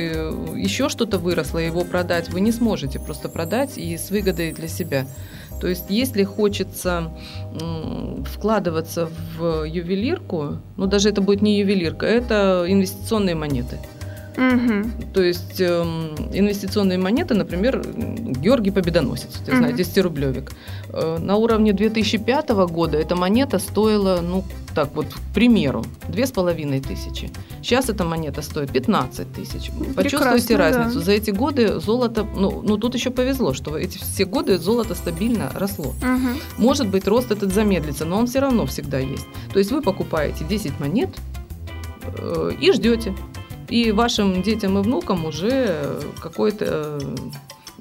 еще 0.56 0.90
что-то 0.90 1.20
выросло, 1.20 1.58
его 1.60 1.86
продать, 1.86 2.30
вы 2.30 2.42
не 2.42 2.52
сможете 2.52 3.00
просто 3.00 3.30
продать 3.30 3.78
и 3.78 3.98
с 3.98 4.12
выгодой 4.12 4.52
для 4.52 4.68
себя. 4.68 5.08
То 5.62 5.68
есть, 5.68 5.86
если 5.90 6.24
хочется 6.24 7.12
вкладываться 8.26 9.10
в 9.38 9.64
ювелирку, 9.64 10.58
ну 10.76 10.88
даже 10.88 11.10
это 11.10 11.22
будет 11.22 11.44
не 11.44 11.60
ювелирка, 11.60 12.08
это 12.08 12.66
инвестиционные 12.68 13.36
монеты. 13.36 13.78
Угу. 14.38 15.12
То 15.14 15.22
есть 15.22 15.60
э, 15.60 15.84
инвестиционные 16.34 16.98
монеты, 16.98 17.34
например, 17.34 17.82
Георгий 17.86 18.72
Победоносец, 18.72 19.42
я 19.48 19.54
угу. 19.54 19.58
знаю, 19.58 19.76
10-рублевик. 19.76 20.52
Э, 20.90 21.18
на 21.20 21.36
уровне 21.36 21.74
2005 21.74 22.50
года 22.50 22.98
эта 22.98 23.16
монета 23.16 23.60
стоила, 23.60 24.22
ну, 24.22 24.44
так 24.74 24.96
вот, 24.96 25.08
к 25.08 25.34
примеру, 25.34 25.84
две 26.08 26.26
с 26.26 26.32
половиной 26.32 26.80
тысячи. 26.80 27.30
Сейчас 27.62 27.90
эта 27.90 28.06
монета 28.06 28.42
стоит 28.42 28.72
15 28.72 29.34
тысяч. 29.34 29.72
Почувствуйте 29.96 30.56
разницу. 30.56 31.00
Да. 31.00 31.06
За 31.06 31.12
эти 31.12 31.32
годы 31.32 31.80
золото, 31.80 32.26
ну, 32.36 32.62
ну 32.62 32.78
тут 32.78 32.96
еще 32.96 33.10
повезло, 33.10 33.54
что 33.54 33.78
эти 33.78 33.98
все 33.98 34.26
годы 34.26 34.58
золото 34.58 34.96
стабильно 34.96 35.52
росло. 35.56 35.88
Угу. 35.88 36.64
Может 36.64 36.88
быть, 36.88 37.08
рост 37.08 37.32
этот 37.32 37.54
замедлится, 37.54 38.06
но 38.06 38.18
он 38.18 38.28
все 38.28 38.40
равно 38.40 38.66
всегда 38.66 39.00
есть. 39.00 39.26
То 39.52 39.60
есть 39.60 39.72
вы 39.72 39.82
покупаете 39.82 40.46
10 40.46 40.80
монет 40.80 41.10
э, 42.18 42.52
и 42.60 42.72
ждете 42.72 43.14
и 43.72 43.92
вашим 43.92 44.44
детям 44.44 44.78
и 44.78 44.82
внукам 44.84 45.26
уже 45.26 46.00
какое-то 46.22 46.66
э, 46.68 47.00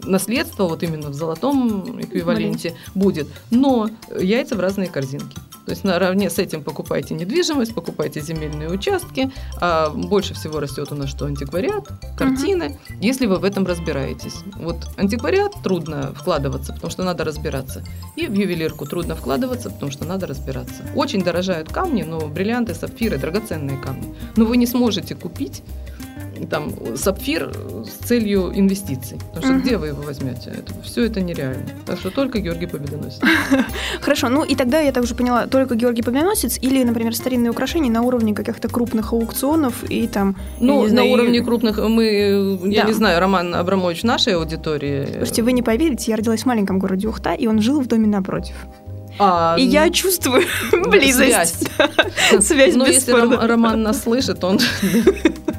наследство 0.04 0.64
вот 0.64 0.82
именно 0.82 1.10
в 1.10 1.14
золотом 1.14 2.00
эквиваленте 2.00 2.74
будет. 2.94 3.28
Но 3.50 3.90
яйца 4.18 4.54
в 4.56 4.60
разные 4.60 4.88
корзинки. 4.88 5.36
То 5.70 5.74
есть 5.74 5.84
наравне 5.84 6.30
с 6.30 6.40
этим 6.40 6.64
покупайте 6.64 7.14
недвижимость, 7.14 7.76
покупайте 7.76 8.20
земельные 8.20 8.68
участки. 8.68 9.30
А 9.60 9.90
больше 9.90 10.34
всего 10.34 10.58
растет 10.58 10.90
у 10.90 10.96
нас 10.96 11.08
что? 11.08 11.26
Антиквариат, 11.26 11.86
картины, 12.16 12.70
угу. 12.70 12.96
если 13.00 13.26
вы 13.26 13.36
в 13.36 13.44
этом 13.44 13.64
разбираетесь. 13.64 14.34
Вот 14.56 14.88
антиквариат 14.96 15.52
трудно 15.62 16.12
вкладываться, 16.12 16.72
потому 16.72 16.90
что 16.90 17.04
надо 17.04 17.22
разбираться. 17.22 17.84
И 18.16 18.26
в 18.26 18.34
ювелирку 18.34 18.84
трудно 18.84 19.14
вкладываться, 19.14 19.70
потому 19.70 19.92
что 19.92 20.04
надо 20.04 20.26
разбираться. 20.26 20.82
Очень 20.96 21.22
дорожают 21.22 21.72
камни, 21.72 22.02
но 22.02 22.18
бриллианты, 22.18 22.74
сапфиры, 22.74 23.16
драгоценные 23.16 23.78
камни. 23.78 24.12
Но 24.34 24.46
вы 24.46 24.56
не 24.56 24.66
сможете 24.66 25.14
купить 25.14 25.62
там 26.48 26.72
сапфир 26.96 27.52
с 27.84 28.06
целью 28.06 28.52
инвестиций. 28.54 29.18
Потому 29.32 29.46
что 29.46 29.54
угу. 29.54 29.62
где 29.62 29.76
вы 29.76 29.88
его 29.88 30.02
возьмете? 30.02 30.50
Это, 30.50 30.72
все 30.82 31.04
это 31.04 31.20
нереально. 31.20 31.66
Так 31.86 31.98
что 31.98 32.10
только 32.10 32.40
Георгий 32.40 32.66
Победоносец. 32.66 33.20
Хорошо, 34.00 34.28
ну 34.28 34.44
и 34.44 34.54
тогда 34.54 34.80
я 34.80 34.92
также 34.92 35.14
поняла, 35.14 35.46
только 35.46 35.74
Георгий 35.74 36.02
Победоносец 36.02 36.58
или, 36.58 36.82
например, 36.82 37.14
старинные 37.14 37.50
украшения 37.50 37.90
на 37.90 38.02
уровне 38.02 38.34
каких-то 38.34 38.68
крупных 38.68 39.12
аукционов 39.12 39.84
и 39.88 40.06
там... 40.06 40.36
Ну, 40.60 40.86
на 40.92 41.04
уровне 41.04 41.42
крупных 41.42 41.78
мы, 41.78 42.58
я 42.64 42.82
да. 42.82 42.88
не 42.88 42.92
знаю, 42.92 43.20
Роман 43.20 43.54
Абрамович 43.54 44.02
нашей 44.02 44.34
аудитории. 44.36 45.06
Слушайте, 45.16 45.42
вы 45.42 45.52
не 45.52 45.62
поверите, 45.62 46.10
я 46.10 46.16
родилась 46.16 46.42
в 46.42 46.46
маленьком 46.46 46.78
городе 46.78 47.08
Ухта, 47.08 47.34
и 47.34 47.46
он 47.46 47.60
жил 47.60 47.80
в 47.80 47.86
доме 47.86 48.06
напротив. 48.06 48.54
А, 49.18 49.54
и 49.58 49.64
я 49.64 49.90
чувствую 49.90 50.44
близость. 50.72 51.68
Связь. 51.76 52.46
Связь 52.46 52.74
Но 52.74 52.86
если 52.86 53.12
Роман 53.12 53.82
нас 53.82 54.02
слышит, 54.02 54.42
он 54.42 54.58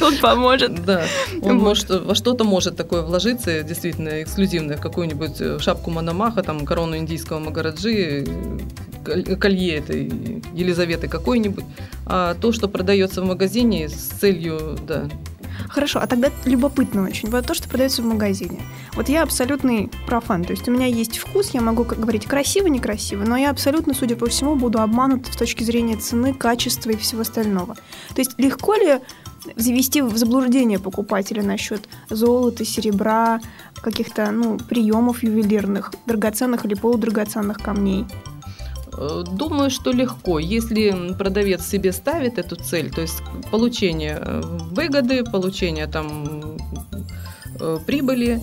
Тут 0.00 0.20
поможет. 0.20 0.84
Да. 0.84 1.04
Он 1.42 1.58
может 1.58 1.90
во 1.90 2.14
что-то 2.14 2.44
может 2.44 2.76
такое 2.76 3.02
вложиться, 3.02 3.62
действительно, 3.62 4.22
эксклюзивное, 4.22 4.76
в 4.76 4.80
какую-нибудь 4.80 5.40
э, 5.40 5.58
шапку 5.58 5.90
Мономаха, 5.90 6.42
там, 6.42 6.64
корону 6.64 6.96
индийского 6.96 7.38
Магараджи, 7.38 8.26
колье 9.04 9.76
этой 9.76 10.42
Елизаветы 10.54 11.08
какой-нибудь. 11.08 11.64
А 12.06 12.34
то, 12.34 12.52
что 12.52 12.68
продается 12.68 13.22
в 13.22 13.26
магазине 13.26 13.88
с 13.88 14.18
целью, 14.20 14.78
да, 14.86 15.08
Хорошо, 15.68 16.00
а 16.00 16.06
тогда 16.06 16.30
любопытно 16.44 17.04
очень. 17.04 17.30
Вот 17.30 17.46
то, 17.46 17.54
что 17.54 17.68
продается 17.68 18.02
в 18.02 18.06
магазине. 18.06 18.60
Вот 18.94 19.08
я 19.08 19.22
абсолютный 19.22 19.90
профан. 20.06 20.44
То 20.44 20.52
есть 20.52 20.66
у 20.68 20.72
меня 20.72 20.86
есть 20.86 21.18
вкус, 21.18 21.50
я 21.52 21.60
могу 21.60 21.84
как 21.84 22.00
говорить 22.00 22.24
красиво, 22.24 22.66
некрасиво, 22.66 23.24
но 23.24 23.36
я 23.36 23.50
абсолютно, 23.50 23.94
судя 23.94 24.16
по 24.16 24.26
всему, 24.26 24.56
буду 24.56 24.80
обманут 24.80 25.26
с 25.26 25.36
точки 25.36 25.62
зрения 25.62 25.96
цены, 25.96 26.34
качества 26.34 26.90
и 26.90 26.96
всего 26.96 27.22
остального. 27.22 27.74
То 28.14 28.18
есть 28.18 28.38
легко 28.38 28.74
ли 28.74 29.00
завести 29.56 30.02
в 30.02 30.16
заблуждение 30.16 30.78
покупателя 30.78 31.42
насчет 31.42 31.88
золота, 32.10 32.64
серебра, 32.64 33.40
каких-то 33.74 34.30
ну, 34.30 34.58
приемов 34.58 35.22
ювелирных, 35.22 35.92
драгоценных 36.06 36.64
или 36.64 36.74
полудрагоценных 36.74 37.58
камней. 37.58 38.06
Э, 38.92 39.24
думаю, 39.26 39.70
что 39.70 39.92
легко. 39.92 40.38
Если 40.38 41.14
продавец 41.18 41.66
себе 41.66 41.92
ставит 41.92 42.38
эту 42.38 42.56
цель, 42.56 42.90
то 42.90 43.00
есть 43.00 43.22
получение 43.50 44.18
э, 44.20 44.42
выгоды, 44.72 45.24
получение 45.24 45.86
там 45.86 46.58
э, 47.60 47.78
прибыли, 47.86 48.40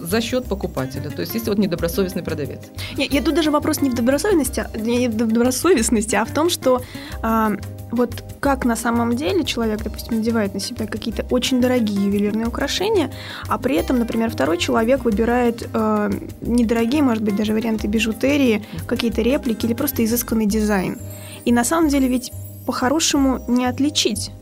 за 0.00 0.20
счет 0.20 0.44
покупателя. 0.44 1.10
То 1.10 1.22
есть, 1.22 1.34
если 1.34 1.48
вот 1.48 1.58
недобросовестный 1.58 2.22
продавец. 2.22 2.60
Я, 2.96 3.06
я 3.06 3.22
тут 3.22 3.34
даже 3.34 3.50
вопрос 3.50 3.80
не 3.80 3.90
в 3.90 3.94
добросовестности, 3.94 4.66
не 4.78 5.08
в 5.08 5.16
добросовестности, 5.16 6.14
а 6.14 6.24
в 6.24 6.32
том, 6.32 6.50
что 6.50 6.82
а, 7.22 7.52
вот 7.90 8.24
как 8.40 8.64
на 8.64 8.76
самом 8.76 9.16
деле 9.16 9.44
человек, 9.44 9.82
допустим, 9.82 10.18
надевает 10.18 10.54
на 10.54 10.60
себя 10.60 10.86
какие-то 10.86 11.24
очень 11.30 11.60
дорогие 11.60 12.04
ювелирные 12.04 12.46
украшения, 12.46 13.12
а 13.48 13.58
при 13.58 13.76
этом, 13.76 13.98
например, 13.98 14.30
второй 14.30 14.58
человек 14.58 15.04
выбирает 15.04 15.68
э, 15.72 16.10
недорогие, 16.40 17.02
может 17.02 17.22
быть, 17.22 17.36
даже 17.36 17.52
варианты 17.52 17.86
бижутерии, 17.86 18.64
какие-то 18.86 19.22
реплики 19.22 19.66
или 19.66 19.74
просто 19.74 20.04
изысканный 20.04 20.46
дизайн. 20.46 20.98
И 21.44 21.52
на 21.52 21.64
самом 21.64 21.88
деле 21.88 22.08
ведь 22.08 22.32
по-хорошему 22.66 23.44
не 23.48 23.66
отличить 23.66 24.32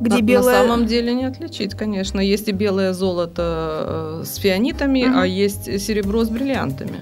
где 0.00 0.16
на, 0.16 0.22
белое... 0.22 0.54
На 0.54 0.68
самом 0.68 0.86
деле 0.86 1.14
не 1.14 1.24
отличить, 1.24 1.74
конечно. 1.74 2.20
Есть 2.20 2.48
и 2.48 2.52
белое 2.52 2.92
золото 2.92 4.22
э, 4.22 4.24
с 4.24 4.36
фианитами, 4.36 5.04
угу. 5.04 5.18
а 5.18 5.26
есть 5.26 5.64
серебро 5.80 6.24
с 6.24 6.28
бриллиантами 6.28 7.00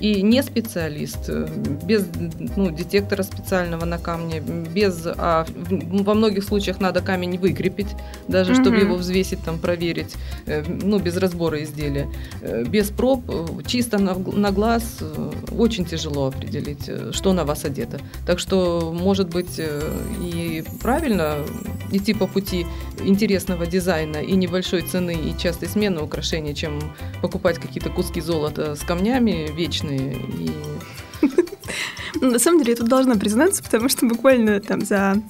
и 0.00 0.22
не 0.22 0.42
специалист, 0.42 1.28
э, 1.28 1.48
без 1.84 2.06
ну, 2.56 2.70
детектора 2.70 3.22
специального 3.22 3.84
на 3.84 3.98
камне, 3.98 4.40
без, 4.40 5.06
а 5.06 5.46
во 6.04 6.14
многих 6.14 6.44
случаях 6.44 6.80
надо 6.80 7.00
камень 7.00 7.38
выкрепить, 7.38 7.88
даже 8.28 8.52
mm-hmm. 8.52 8.60
чтобы 8.62 8.76
его 8.76 8.96
взвесить, 8.96 9.40
там, 9.44 9.58
проверить, 9.58 10.14
э, 10.46 10.62
ну, 10.66 10.98
без 10.98 11.16
разбора 11.16 11.62
изделия. 11.62 12.08
Э, 12.42 12.64
без 12.64 12.90
проб, 12.90 13.22
чисто 13.66 13.98
на, 13.98 14.14
на 14.14 14.52
глаз 14.52 14.98
очень 15.50 15.84
тяжело 15.84 16.26
определить, 16.26 16.90
что 17.12 17.32
на 17.32 17.44
вас 17.44 17.64
одето. 17.64 17.98
Так 18.26 18.38
что, 18.38 18.94
может 18.94 19.28
быть, 19.28 19.60
и 20.22 20.64
правильно 20.80 21.36
идти 21.90 22.14
по 22.14 22.26
пути 22.26 22.66
интересного 23.00 23.66
дизайна 23.66 24.18
и 24.18 24.32
небольшой 24.34 24.82
цены 24.82 25.14
и 25.14 25.38
частой 25.38 25.68
смены 25.68 26.02
украшений, 26.02 26.54
чем 26.54 26.80
покупать 27.22 27.58
какие-то 27.58 27.90
куски 27.90 28.20
золота 28.20 28.74
с 28.74 28.80
камнями 28.80 29.50
вечные. 29.54 30.14
И... 30.14 30.50
На 32.20 32.38
самом 32.38 32.60
деле, 32.60 32.72
я 32.72 32.76
тут 32.76 32.88
должна 32.88 33.14
признаться, 33.14 33.62
потому 33.62 33.88
что 33.88 34.06
буквально 34.06 34.60
там 34.60 34.80
за 34.80 35.22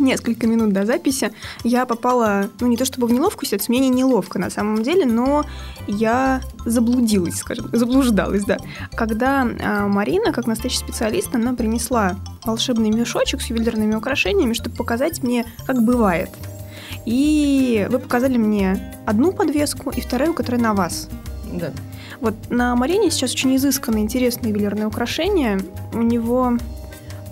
несколько 0.00 0.46
минут 0.46 0.72
до 0.72 0.84
записи 0.84 1.32
я 1.64 1.86
попала, 1.86 2.48
ну 2.60 2.66
не 2.66 2.76
то 2.76 2.84
чтобы 2.84 3.06
в 3.06 3.12
неловкую 3.12 3.46
ситуацию, 3.46 3.76
мне 3.76 3.88
не 3.88 3.90
неловко 3.90 4.38
на 4.38 4.50
самом 4.50 4.82
деле, 4.82 5.06
но 5.06 5.44
я 5.86 6.40
заблудилась, 6.64 7.36
скажем, 7.36 7.68
заблуждалась, 7.72 8.44
да. 8.44 8.58
Когда 8.94 9.42
а, 9.42 9.86
Марина, 9.86 10.32
как 10.32 10.46
настоящий 10.46 10.78
специалист, 10.78 11.34
она 11.34 11.54
принесла 11.54 12.16
волшебный 12.44 12.90
мешочек 12.90 13.40
с 13.40 13.46
ювелирными 13.46 13.94
украшениями, 13.94 14.52
чтобы 14.52 14.76
показать 14.76 15.22
мне, 15.22 15.44
как 15.66 15.82
бывает. 15.82 16.30
И 17.06 17.86
вы 17.90 17.98
показали 17.98 18.36
мне 18.36 18.94
одну 19.06 19.32
подвеску 19.32 19.90
и 19.90 20.00
вторую, 20.00 20.34
которая 20.34 20.60
на 20.60 20.74
вас. 20.74 21.08
Да. 21.52 21.72
Вот 22.20 22.34
на 22.50 22.76
Марине 22.76 23.10
сейчас 23.10 23.32
очень 23.32 23.56
изысканное, 23.56 24.02
интересное 24.02 24.50
ювелирное 24.50 24.86
украшение. 24.86 25.60
У 25.92 26.02
него 26.02 26.58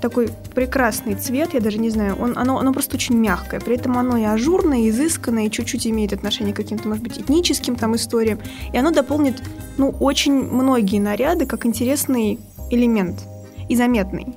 такой 0.00 0.30
прекрасный 0.54 1.14
цвет, 1.14 1.54
я 1.54 1.60
даже 1.60 1.78
не 1.78 1.90
знаю, 1.90 2.16
он, 2.20 2.36
оно, 2.36 2.58
оно 2.58 2.72
просто 2.72 2.96
очень 2.96 3.16
мягкое, 3.16 3.60
при 3.60 3.76
этом 3.76 3.96
оно 3.98 4.16
и 4.16 4.24
ажурное, 4.24 4.78
и 4.78 4.90
изысканное, 4.90 5.46
и 5.46 5.50
чуть-чуть 5.50 5.86
имеет 5.86 6.12
отношение 6.12 6.54
к 6.54 6.56
каким-то, 6.56 6.88
может 6.88 7.02
быть, 7.02 7.18
этническим 7.18 7.76
там 7.76 7.96
историям, 7.96 8.38
и 8.72 8.78
оно 8.78 8.90
дополнит, 8.90 9.42
ну, 9.76 9.90
очень 9.90 10.34
многие 10.34 10.98
наряды 10.98 11.46
как 11.46 11.66
интересный 11.66 12.38
элемент 12.70 13.20
и 13.68 13.76
заметный. 13.76 14.36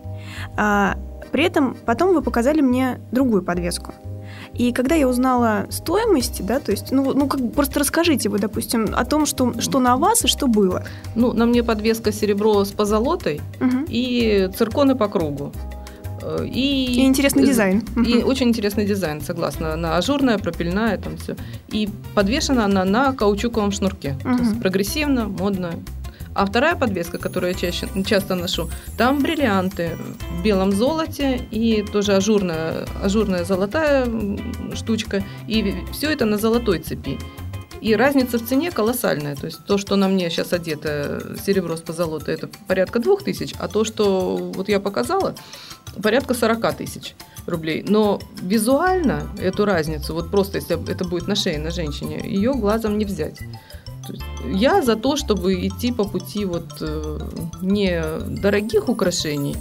А, 0.58 0.98
при 1.32 1.44
этом 1.44 1.78
потом 1.86 2.14
вы 2.14 2.22
показали 2.22 2.62
мне 2.62 3.00
другую 3.12 3.44
подвеску. 3.44 3.94
И 4.54 4.74
когда 4.74 4.96
я 4.96 5.08
узнала 5.08 5.66
стоимость, 5.70 6.46
да, 6.46 6.60
то 6.60 6.72
есть, 6.72 6.92
ну, 6.92 7.14
ну 7.14 7.28
как, 7.28 7.54
просто 7.54 7.80
расскажите 7.80 8.30
вы, 8.30 8.40
допустим, 8.40 8.90
о 8.94 9.06
том, 9.06 9.26
что, 9.26 9.60
что 9.60 9.80
на 9.80 9.98
вас 9.98 10.26
и 10.26 10.28
что 10.28 10.48
было. 10.48 10.84
Ну, 11.16 11.34
на 11.34 11.46
мне 11.46 11.64
подвеска 11.64 12.12
серебро 12.12 12.64
с 12.66 12.72
позолотой 12.72 13.42
угу. 13.60 13.86
и 13.88 14.50
цирконы 14.56 14.96
по 14.96 15.08
кругу. 15.08 15.52
Э, 16.22 16.46
И, 16.46 17.02
и 17.02 17.06
интересный 17.06 17.46
дизайн. 17.46 17.84
И 18.06 18.24
очень 18.24 18.50
интересный 18.50 18.86
дизайн, 18.86 19.22
согласна. 19.22 19.74
Она 19.74 19.98
ажурная, 19.98 20.38
пропильная, 20.38 20.98
там 20.98 21.18
все. 21.18 21.36
И 21.70 21.90
подвешена 22.14 22.66
она 22.66 22.86
на 22.86 23.14
каучуковом 23.14 23.72
шнурке. 23.72 24.16
Мгм. 24.24 24.38
То 24.38 24.44
есть 24.44 24.60
прогрессивно, 24.60 25.28
модно. 25.28 25.72
А 26.34 26.46
вторая 26.46 26.76
подвеска, 26.76 27.18
которую 27.18 27.54
я 27.54 27.60
чаще, 27.60 27.88
часто 28.06 28.36
ношу, 28.36 28.70
там 28.98 29.22
бриллианты 29.22 29.98
в 30.30 30.44
белом 30.44 30.72
золоте 30.72 31.42
и 31.52 31.84
тоже 31.84 32.14
ажурная, 32.14 32.86
ажурная 33.02 33.44
золотая 33.44 34.08
штучка. 34.74 35.24
И 35.48 35.76
все 35.92 36.12
это 36.12 36.26
на 36.26 36.38
золотой 36.38 36.80
цепи. 36.80 37.20
И 37.82 37.96
разница 37.96 38.38
в 38.38 38.46
цене 38.48 38.72
колоссальная. 38.72 39.36
То 39.36 39.48
есть 39.48 39.66
то, 39.66 39.78
что 39.78 39.96
на 39.96 40.08
мне 40.08 40.30
сейчас 40.30 40.54
одето 40.54 41.36
серебро 41.44 41.76
с 41.76 41.82
позолотой, 41.82 42.36
это 42.36 42.48
порядка 42.68 43.00
двух 43.00 43.24
тысяч, 43.24 43.54
а 43.58 43.68
то, 43.68 43.84
что 43.84 44.38
вот 44.38 44.70
я 44.70 44.80
показала, 44.80 45.36
порядка 46.02 46.36
40 46.36 46.78
тысяч 46.78 47.16
рублей. 47.48 47.84
Но 47.88 48.22
визуально 48.42 49.28
эту 49.40 49.66
разницу, 49.66 50.14
вот 50.14 50.30
просто 50.30 50.60
если 50.60 50.92
это 50.92 51.06
будет 51.06 51.28
на 51.28 51.36
шее 51.36 51.58
на 51.58 51.72
женщине, 51.72 52.22
ее 52.24 52.54
глазом 52.54 53.00
не 53.00 53.06
взять. 53.06 53.40
Я 54.46 54.82
за 54.82 54.96
то, 54.96 55.16
чтобы 55.16 55.68
идти 55.68 55.92
по 55.92 56.04
пути 56.04 56.46
вот 56.46 56.78
э, 56.82 57.20
не 57.62 58.02
дорогих 58.28 58.90
украшений, 58.90 59.56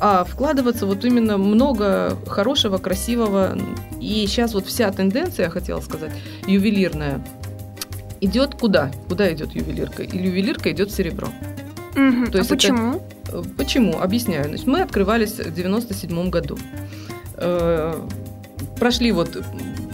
а 0.00 0.24
вкладываться 0.24 0.86
вот 0.86 1.04
именно 1.04 1.38
много 1.38 2.16
хорошего, 2.26 2.78
красивого. 2.78 3.58
И 4.00 4.26
сейчас 4.26 4.54
вот 4.54 4.66
вся 4.66 4.90
тенденция, 4.90 5.44
я 5.44 5.50
хотела 5.50 5.80
сказать, 5.80 6.12
ювелирная, 6.46 7.24
идет 8.20 8.54
куда? 8.54 8.90
Куда 9.08 9.32
идет 9.32 9.52
ювелирка? 9.52 10.02
И 10.02 10.16
ювелирка 10.16 10.70
идет 10.72 10.90
в 10.90 10.94
серебро. 10.94 11.28
Мгм. 11.94 12.30
То 12.30 12.38
есть 12.38 12.50
а 12.50 12.54
почему? 12.54 13.02
Э, 13.28 13.42
Почему? 13.56 14.00
Объясняю. 14.00 14.44
Значит, 14.46 14.66
мы 14.66 14.80
открывались 14.80 15.38
в 15.38 15.54
97 15.54 16.30
году. 16.30 16.58
Э, 17.36 17.94
Прошли 18.78 19.12
вот 19.12 19.42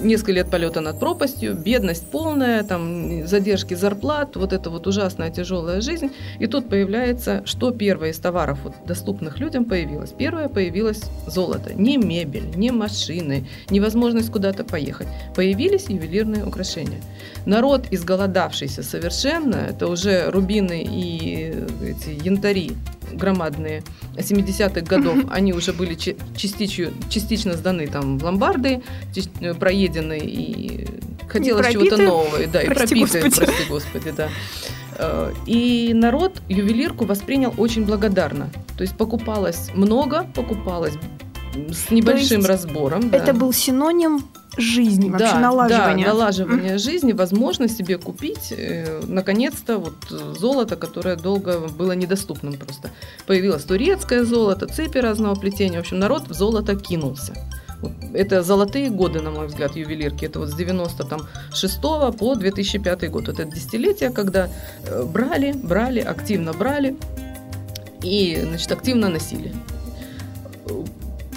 несколько 0.07 0.33
лет 0.33 0.51
полета 0.51 0.81
над 0.81 0.99
пропастью, 0.99 1.55
бедность 1.55 2.11
полная, 2.11 2.63
там 2.63 3.27
задержки 3.27 3.75
зарплат, 3.75 4.37
вот 4.37 4.53
это 4.53 4.71
вот 4.71 4.87
ужасная 4.87 5.31
тяжелая 5.31 5.81
жизнь. 5.81 6.11
И 6.39 6.47
тут 6.47 6.69
появляется, 6.69 7.43
что 7.45 7.71
первое 7.71 8.11
из 8.11 8.19
товаров, 8.19 8.59
вот, 8.65 8.75
доступных 8.87 9.39
людям, 9.39 9.65
появилось. 9.65 10.11
Первое 10.11 10.49
появилось 10.49 11.03
золото. 11.27 11.75
Не 11.75 11.97
мебель, 11.97 12.51
не 12.57 12.71
машины, 12.71 13.47
не 13.71 13.81
возможность 13.81 14.31
куда-то 14.31 14.65
поехать. 14.65 15.09
Появились 15.35 15.89
ювелирные 15.89 16.45
украшения. 16.45 17.01
Народ, 17.45 17.87
изголодавшийся 17.91 18.83
совершенно, 18.83 19.57
это 19.57 19.89
уже 19.89 20.31
рубины 20.31 20.83
и 20.83 21.55
эти 21.83 22.27
янтари 22.27 22.73
громадные 23.13 23.83
70-х 24.17 24.81
годов, 24.83 25.19
они 25.31 25.53
уже 25.53 25.73
были 25.73 25.95
частичью, 25.95 26.93
частично 27.09 27.55
сданы 27.55 27.87
там 27.87 28.19
в 28.19 28.25
ломбарды, 28.25 28.83
э, 29.41 29.55
проедены 29.55 30.19
и 30.19 30.87
хотелось 31.29 31.67
чего-то 31.73 31.97
пропиты. 31.97 32.07
нового, 32.07 32.47
да, 32.53 32.63
и 32.63 32.67
Прости, 32.67 32.95
пропитые, 32.97 33.25
Господи. 33.25 33.47
прости 33.47 33.65
господи, 33.69 34.11
да. 34.17 34.29
Э, 34.99 35.33
И 35.47 35.93
народ 35.95 36.41
ювелирку 36.49 37.05
воспринял 37.05 37.53
очень 37.57 37.85
благодарно. 37.85 38.51
То 38.77 38.83
есть 38.83 38.97
покупалось 38.97 39.71
много, 39.75 40.27
покупалось 40.35 40.95
с 41.55 41.91
небольшим 41.91 42.45
разбором. 42.45 43.11
да. 43.11 43.17
Это 43.19 43.33
был 43.33 43.53
синоним 43.53 44.25
жизни, 44.57 45.11
вообще 45.11 45.35
налаживания. 45.35 46.05
Да, 46.05 46.13
налаживание 46.13 46.79
жизни, 46.79 47.13
возможность 47.13 47.77
себе 47.77 47.99
купить, 47.99 48.53
э, 48.57 49.01
наконец-то, 49.07 49.79
вот 49.79 49.95
золото, 50.39 50.77
которое 50.77 51.17
долго 51.17 51.59
было 51.59 51.93
недоступным 51.93 52.55
просто. 52.55 52.91
Появилось 53.27 53.65
турецкое 53.65 54.25
золото, 54.25 54.67
цепи 54.67 54.99
разного 54.99 55.35
плетения. 55.35 55.79
В 55.79 55.81
общем, 55.81 55.99
народ 55.99 56.29
в 56.29 56.35
золото 56.35 56.77
кинулся. 56.77 57.35
Вот 57.81 57.93
Это 58.15 58.43
золотые 58.43 58.91
годы, 58.91 59.21
на 59.21 59.31
мой 59.31 59.47
взгляд, 59.47 59.77
ювелирки. 59.77 60.25
Это 60.25 60.39
вот 60.39 60.49
с 60.49 60.55
96 60.55 61.81
по 62.19 62.35
2005 62.35 63.11
год. 63.11 63.29
Вот 63.29 63.39
это 63.39 63.51
десятилетие, 63.51 64.11
когда 64.11 64.49
э, 64.85 65.05
брали, 65.05 65.53
брали, 65.53 66.01
активно 66.01 66.53
брали 66.53 66.97
и, 68.03 68.41
значит, 68.43 68.73
активно 68.73 69.09
носили. 69.09 69.53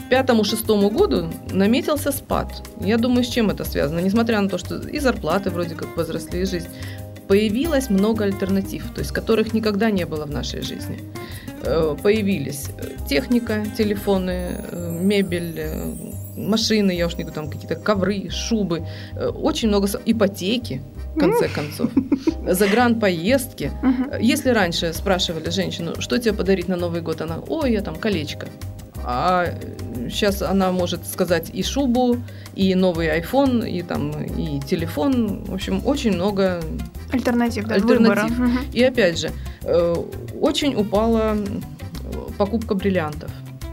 Пятому-шестому 0.10 0.90
году 0.90 1.30
наметился 1.52 2.12
спад. 2.12 2.48
Я 2.82 2.98
думаю, 2.98 3.24
с 3.24 3.28
чем 3.28 3.50
это 3.50 3.64
связано? 3.64 4.00
Несмотря 4.00 4.42
на 4.42 4.50
то, 4.50 4.58
что 4.58 4.78
и 4.78 5.00
зарплаты 5.00 5.50
вроде 5.50 5.76
как 5.76 5.96
возросли, 5.98 6.42
и 6.42 6.46
жизнь. 6.46 6.68
Появилось 7.28 7.92
много 7.92 8.24
альтернатив, 8.24 8.92
то 8.96 9.02
есть 9.02 9.12
которых 9.12 9.54
никогда 9.54 9.92
не 9.92 10.06
было 10.06 10.26
в 10.26 10.32
нашей 10.32 10.64
жизни. 10.64 11.00
Э, 11.62 11.96
Появились 12.02 12.70
э, 12.78 13.08
техника, 13.08 13.66
телефоны, 13.78 14.64
э, 14.72 14.98
мебель, 15.00 15.62
машины, 16.36 16.92
я 16.92 17.06
уж 17.06 17.18
не 17.18 17.24
говорю, 17.24 17.36
там 17.36 17.50
какие-то 17.52 17.76
ковры, 17.76 18.30
шубы, 18.30 18.88
очень 19.36 19.68
много 19.68 19.88
ипотеки, 20.06 20.82
в 21.16 21.20
конце 21.20 21.50
концов, 21.50 21.92
загранпоездки. 22.48 23.72
Если 24.20 24.50
раньше 24.50 24.94
спрашивали 24.94 25.50
женщину, 25.50 26.00
что 26.00 26.18
тебе 26.18 26.34
подарить 26.34 26.68
на 26.68 26.78
Новый 26.78 27.02
год, 27.02 27.22
она, 27.22 27.40
ой, 27.48 27.74
я 27.74 27.82
там 27.82 27.96
колечко. 27.96 28.48
А 29.04 29.54
сейчас 30.10 30.42
она 30.42 30.72
может 30.72 31.06
сказать 31.08 31.50
и 31.54 31.64
шубу, 31.64 32.18
и 32.56 32.76
новый 32.76 33.08
iPhone, 33.20 33.70
и 33.70 33.82
там 33.82 34.12
и 34.24 34.60
телефон. 34.60 35.44
В 35.46 35.54
общем, 35.54 35.82
очень 35.86 36.14
много. 36.14 36.62
Альтернатив, 37.12 37.66
да, 37.66 37.76
Альтернатив. 37.76 38.38
выбора. 38.38 38.62
И 38.74 38.84
опять 38.84 39.20
же, 39.20 39.32
э, 39.64 39.96
очень 40.42 40.76
упала 40.76 41.38
покупка 42.38 42.76
бриллиантов. 42.76 43.32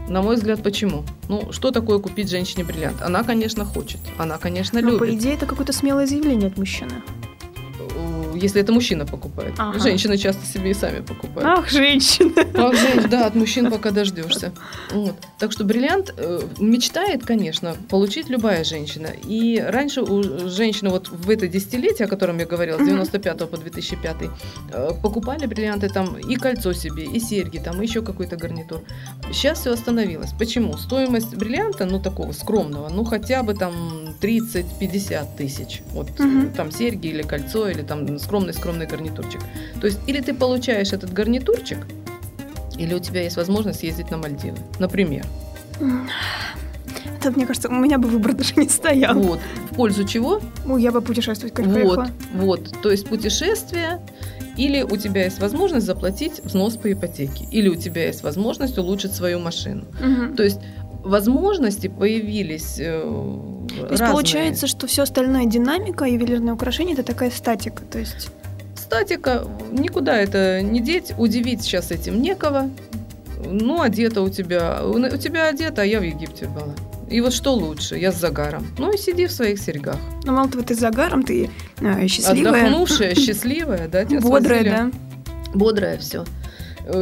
На 0.09 0.21
мой 0.21 0.35
взгляд, 0.37 0.63
почему? 0.63 1.03
Ну, 1.27 1.51
что 1.51 1.71
такое 1.71 1.99
купить 1.99 2.29
женщине 2.29 2.63
бриллиант? 2.63 3.01
Она, 3.01 3.23
конечно, 3.23 3.65
хочет. 3.65 3.99
Она, 4.17 4.37
конечно, 4.37 4.79
Но, 4.81 4.87
любит. 4.87 4.99
по 4.99 5.13
идее, 5.15 5.33
это 5.33 5.45
какое-то 5.45 5.73
смелое 5.73 6.07
заявление 6.07 6.47
от 6.47 6.57
мужчины. 6.57 6.93
Если 8.37 8.61
это 8.61 8.71
мужчина 8.71 9.05
покупает. 9.05 9.53
Ага. 9.57 9.79
Женщины 9.79 10.17
часто 10.17 10.45
себе 10.45 10.71
и 10.71 10.73
сами 10.73 11.01
покупают. 11.01 11.49
Ах, 11.59 11.69
женщина. 11.69 12.31
Ах, 12.55 12.73
женщ- 12.75 13.07
да, 13.09 13.27
от 13.27 13.35
мужчин 13.35 13.71
пока 13.71 13.91
дождешься. 13.91 14.51
Вот. 14.91 15.15
Так 15.39 15.51
что 15.51 15.63
бриллиант 15.63 16.13
э, 16.17 16.41
мечтает, 16.59 17.25
конечно, 17.25 17.75
получить 17.89 18.29
любая 18.29 18.63
женщина. 18.63 19.07
И 19.23 19.59
раньше 19.59 20.01
у 20.01 20.49
женщины 20.49 20.89
вот 20.89 21.09
в 21.09 21.29
это 21.29 21.47
десятилетие, 21.47 22.05
о 22.05 22.09
котором 22.09 22.37
я 22.39 22.45
говорила, 22.45 22.77
с 22.77 22.81
Мгм. 22.81 22.89
95 22.89 23.49
по 23.49 23.57
2005, 23.57 24.15
э, 24.71 24.89
покупали 25.01 25.45
бриллианты 25.45 25.89
там 25.89 26.17
и 26.17 26.35
кольцо 26.35 26.73
себе, 26.73 27.03
и 27.05 27.19
серьги, 27.19 27.57
там 27.57 27.81
и 27.81 27.85
еще 27.85 28.01
какой-то 28.01 28.35
гарнитур. 28.37 28.81
Сейчас 29.31 29.59
все 29.61 29.71
остановилось. 29.73 30.31
Почему? 30.37 30.77
Стоимость 30.77 31.35
бриллианта, 31.35 31.85
ну 31.85 31.99
такого 31.99 32.31
скромного, 32.33 32.89
ну 32.89 33.03
хотя 33.03 33.43
бы 33.43 33.53
там 33.53 33.73
30-50 34.21 35.35
тысяч. 35.37 35.81
Вот 35.91 36.17
Мгм. 36.19 36.51
там 36.53 36.71
серьги 36.71 37.07
или 37.07 37.21
кольцо, 37.21 37.69
или 37.69 37.81
там 37.81 38.05
скромный-скромный 38.27 38.85
гарнитурчик. 38.87 39.41
То 39.79 39.87
есть 39.87 39.99
или 40.05 40.19
ты 40.19 40.33
получаешь 40.33 40.91
этот 40.93 41.13
гарнитурчик, 41.13 41.79
или 42.77 42.93
у 42.93 42.99
тебя 42.99 43.23
есть 43.23 43.37
возможность 43.37 43.83
ездить 43.83 44.11
на 44.11 44.17
Мальдивы, 44.17 44.57
например. 44.79 45.25
Тут, 47.23 47.35
мне 47.35 47.45
кажется, 47.45 47.69
у 47.69 47.73
меня 47.73 47.97
бы 47.97 48.07
выбор 48.09 48.33
даже 48.33 48.53
не 48.57 48.69
стоял. 48.69 49.15
Вот. 49.15 49.39
В 49.71 49.75
пользу 49.75 50.03
чего? 50.05 50.41
Ой, 50.67 50.81
я 50.83 50.91
бы 50.91 51.01
путешествовать 51.01 51.53
как 51.53 51.65
Вот, 51.65 51.73
поехала. 51.73 52.07
вот. 52.33 52.81
То 52.81 52.91
есть 52.91 53.07
путешествие, 53.07 53.99
или 54.55 54.83
у 54.83 54.97
тебя 54.97 55.23
есть 55.25 55.39
возможность 55.39 55.85
заплатить 55.85 56.41
взнос 56.43 56.75
по 56.77 56.91
ипотеке, 56.91 57.45
или 57.51 57.69
у 57.69 57.75
тебя 57.75 58.05
есть 58.07 58.23
возможность 58.23 58.77
улучшить 58.77 59.13
свою 59.13 59.39
машину. 59.39 59.85
Мгм. 60.01 60.35
То 60.35 60.43
есть 60.43 60.59
возможности 61.07 61.87
появились 61.87 62.77
э, 62.79 63.01
То 63.01 63.75
есть 63.75 63.91
разные. 63.91 64.11
получается, 64.11 64.67
что 64.67 64.87
все 64.87 65.03
остальное 65.03 65.45
динамика, 65.45 66.05
ювелирное 66.05 66.53
украшение 66.53 66.93
это 66.93 67.03
такая 67.03 67.31
статика. 67.31 67.83
То 67.83 67.99
есть 67.99 68.29
Статика, 68.87 69.45
никуда 69.71 70.15
это 70.15 70.61
не 70.61 70.79
деть, 70.79 71.13
удивить 71.17 71.61
сейчас 71.61 71.91
этим 71.91 72.21
некого. 72.21 72.69
Ну, 73.45 73.81
одета 73.81 74.21
у 74.21 74.29
тебя, 74.29 74.81
у 74.85 75.17
тебя 75.17 75.47
одета, 75.47 75.81
а 75.81 75.85
я 75.85 75.99
в 75.99 76.03
Египте 76.03 76.47
была. 76.47 76.73
И 77.09 77.19
вот 77.21 77.33
что 77.33 77.53
лучше, 77.53 77.97
я 77.97 78.11
с 78.11 78.15
загаром. 78.15 78.65
Ну 78.77 78.93
и 78.93 78.97
сиди 78.97 79.27
в 79.27 79.31
своих 79.31 79.59
серьгах. 79.59 79.97
ну, 80.23 80.33
мало 80.33 80.49
того, 80.49 80.63
ты 80.63 80.73
с 80.73 80.79
загаром, 80.79 81.23
ты 81.23 81.49
э, 81.81 82.07
счастливая, 82.07 82.65
Отдохнувшая, 82.65 83.15
счастливая, 83.15 83.87
да, 83.87 84.05
бодрая, 84.21 84.63
да. 84.63 84.91
Бодрая 85.53 85.97
все. 85.97 86.23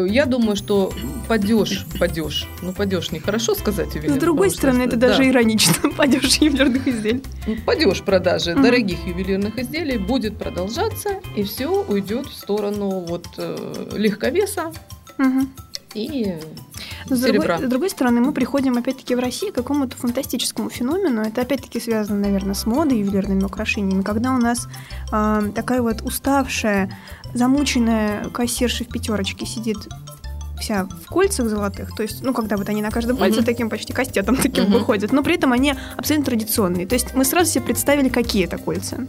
Я 0.08 0.26
думаю, 0.26 0.56
что 0.56 0.92
падеж, 1.28 1.86
падеж. 2.00 2.48
Ну, 2.62 2.74
падеж 2.74 3.12
нехорошо 3.12 3.54
сказать 3.56 3.92
С 3.92 3.96
ювелирным, 3.96 4.20
другой 4.20 4.48
потому 4.50 4.52
что, 4.52 4.58
стороны, 4.60 4.82
это 4.84 4.96
да. 4.98 5.08
даже 5.10 5.28
иронично. 5.30 5.90
Падеж 5.98 6.38
ювелирных 6.38 6.88
изделий. 6.88 7.24
Ну, 7.48 7.56
падеж 7.66 8.02
продажи 8.02 8.54
Мгм. 8.54 8.64
дорогих 8.64 9.06
ювелирных 9.06 9.60
изделий 9.60 9.98
будет 9.98 10.38
продолжаться, 10.38 11.20
и 11.36 11.44
все 11.44 11.68
уйдет 11.68 12.26
в 12.28 12.34
сторону 12.34 13.02
вот 13.08 13.28
э, 13.38 13.90
легковеса 13.96 14.72
Мгм. 15.18 15.50
и 15.94 16.34
с 17.10 17.22
серебра. 17.22 17.48
другой, 17.58 17.68
с 17.68 17.70
другой 17.70 17.90
стороны, 17.90 18.22
мы 18.22 18.32
приходим 18.34 18.78
опять-таки 18.78 19.14
в 19.16 19.20
Россию 19.20 19.52
к 19.54 19.56
какому-то 19.56 19.96
фантастическому 19.96 20.70
феномену. 20.70 21.22
Это 21.22 21.42
опять-таки 21.42 21.80
связано, 21.80 22.20
наверное, 22.20 22.56
с 22.56 22.66
модой, 22.66 22.98
ювелирными 23.00 23.44
украшениями. 23.44 24.02
Когда 24.02 24.34
у 24.34 24.38
нас 24.40 24.68
а, 25.12 25.44
такая 25.54 25.82
вот 25.82 26.02
уставшая, 26.02 26.90
замученная 27.36 28.30
кассирша 28.30 28.84
в 28.84 28.88
пятерочке 28.88 29.46
сидит 29.46 29.78
вся 30.60 30.86
в 31.04 31.10
кольцах 31.10 31.50
золотых, 31.50 31.94
то 31.98 32.02
есть, 32.02 32.24
ну, 32.24 32.34
когда 32.34 32.56
вот 32.56 32.70
они 32.70 32.82
на 32.82 32.90
каждом 32.90 33.18
пальце 33.18 33.40
Мгм. 33.40 33.46
таким 33.46 33.70
почти 33.70 33.92
кастетом 33.92 34.38
таким 34.42 34.64
Мгм. 34.64 34.74
выходят, 34.74 35.12
но 35.12 35.22
при 35.22 35.36
этом 35.36 35.52
они 35.52 35.74
абсолютно 35.98 36.26
традиционные. 36.28 36.88
То 36.88 36.96
есть 36.96 37.14
мы 37.14 37.26
сразу 37.26 37.52
себе 37.52 37.66
представили, 37.66 38.08
какие 38.08 38.46
это 38.46 38.58
кольца. 38.58 39.06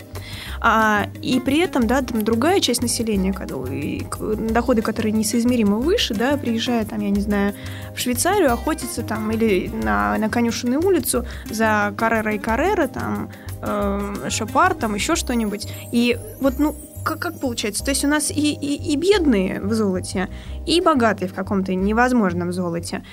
А, 0.61 1.07
и 1.23 1.39
при 1.39 1.59
этом, 1.59 1.87
да, 1.87 2.03
там 2.03 2.25
другая 2.25 2.59
часть 2.61 2.83
населения, 2.83 3.33
когда- 3.33 3.55
и 3.73 4.03
доходы, 4.51 4.83
которые 4.83 5.13
несоизмеримо 5.13 5.77
выше, 5.77 6.15
да, 6.15 6.37
приезжая 6.37 6.85
там, 6.85 7.01
я 7.01 7.11
не 7.11 7.21
знаю, 7.21 7.55
в 7.95 8.01
Швейцарию, 8.01 8.53
охотиться 8.53 9.03
там 9.03 9.31
или 9.31 9.69
на, 9.69 10.19
на 10.19 10.29
конюшенную 10.29 10.85
улицу 10.85 11.25
за 11.49 11.95
Каррера 11.97 12.35
и 12.35 12.39
Каррера, 12.39 12.89
там, 12.89 13.31
э, 13.63 14.29
Шопар, 14.31 14.75
там, 14.75 14.97
еще 14.97 15.15
что-нибудь. 15.15 15.69
И 15.93 16.19
вот, 16.41 16.59
ну, 16.59 16.75
как, 17.07 17.21
как 17.21 17.41
получается? 17.41 17.85
То 17.85 17.91
есть 17.91 18.05
у 18.05 18.09
нас 18.09 18.31
и, 18.31 18.53
и, 18.53 18.93
и 18.93 18.97
бедные 18.97 19.61
в 19.61 19.73
золоте, 19.73 20.29
и 20.67 20.81
богатые 20.81 21.29
в 21.29 21.35
каком-то 21.35 21.75
невозможном 21.75 22.53
золоте. 22.53 23.05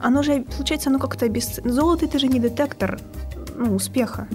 Оно 0.00 0.22
же, 0.22 0.44
получается, 0.56 0.90
оно 0.90 0.98
как-то 0.98 1.28
без... 1.28 1.60
Золото— 1.64 2.04
это 2.06 2.18
же 2.18 2.28
не 2.28 2.38
детектор 2.38 3.00
ну, 3.56 3.74
успеха. 3.74 4.28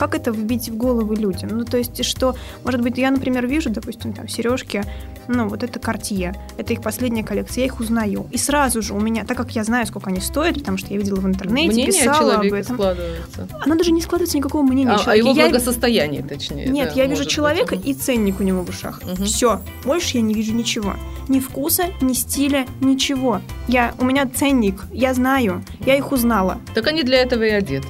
Как 0.00 0.14
это 0.14 0.30
вбить 0.30 0.70
в 0.70 0.76
головы 0.78 1.14
людям? 1.14 1.50
Ну, 1.58 1.64
то 1.66 1.76
есть, 1.76 2.02
что, 2.06 2.34
может 2.64 2.80
быть, 2.80 2.96
я, 2.96 3.10
например, 3.10 3.46
вижу, 3.46 3.68
допустим, 3.68 4.14
там, 4.14 4.28
сережки, 4.28 4.82
ну, 5.28 5.46
вот 5.46 5.62
это 5.62 5.78
Cartier, 5.78 6.34
это 6.56 6.72
их 6.72 6.80
последняя 6.80 7.22
коллекция, 7.22 7.60
я 7.60 7.66
их 7.66 7.80
узнаю. 7.80 8.26
И 8.30 8.38
сразу 8.38 8.80
же 8.80 8.94
у 8.94 8.98
меня, 8.98 9.26
так 9.26 9.36
как 9.36 9.50
я 9.50 9.62
знаю, 9.62 9.86
сколько 9.86 10.08
они 10.08 10.22
стоят, 10.22 10.54
потому 10.54 10.78
что 10.78 10.88
я 10.94 10.98
видела 10.98 11.20
в 11.20 11.26
интернете, 11.26 11.68
Мнение 11.74 11.86
писала 11.92 12.36
об 12.36 12.44
этом. 12.46 12.76
складывается. 12.76 13.46
Оно 13.62 13.74
даже 13.74 13.92
не 13.92 14.00
складывается 14.00 14.38
никакого 14.38 14.62
мнения 14.62 14.88
А, 14.90 14.94
о 14.94 14.96
о 14.96 15.02
человеке. 15.02 15.28
его 15.28 15.38
Я- 15.38 15.48
благосостоянии, 15.50 16.22
точнее. 16.22 16.66
Нет, 16.68 16.94
да, 16.94 17.02
я 17.02 17.06
вижу 17.06 17.24
быть. 17.24 17.30
человека 17.30 17.74
Мгм. 17.76 17.84
и 17.84 17.92
ценник 17.92 18.40
у 18.40 18.42
него 18.42 18.62
в 18.62 18.70
ушах. 18.70 19.02
Мгм. 19.04 19.24
Все. 19.26 19.60
Больше 19.84 20.16
я 20.16 20.22
не 20.22 20.32
вижу 20.32 20.54
ничего. 20.54 20.94
Ни 21.28 21.40
вкуса, 21.40 21.84
ни 22.00 22.14
стиля, 22.14 22.66
ничего. 22.80 23.42
Я, 23.68 23.92
у 23.98 24.04
меня 24.06 24.26
ценник, 24.26 24.80
я 24.94 25.12
знаю, 25.12 25.62
я 25.84 25.94
их 25.94 26.10
узнала. 26.10 26.56
Так 26.74 26.86
они 26.86 27.02
для 27.02 27.18
этого 27.18 27.42
и 27.42 27.50
одеты. 27.50 27.88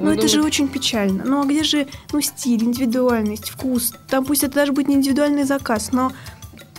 Вы 0.00 0.14
это 0.14 0.28
же 0.28 0.42
очень 0.42 0.68
печально. 0.68 1.24
Ну 1.24 1.42
а 1.42 1.44
где 1.44 1.62
же 1.62 1.86
ну, 2.12 2.20
стиль, 2.20 2.64
индивидуальность, 2.64 3.50
вкус? 3.50 3.94
Там 4.08 4.24
пусть 4.24 4.44
это 4.44 4.54
даже 4.54 4.72
будет 4.72 4.88
не 4.88 4.96
индивидуальный 4.96 5.44
заказ, 5.44 5.92
но 5.92 6.12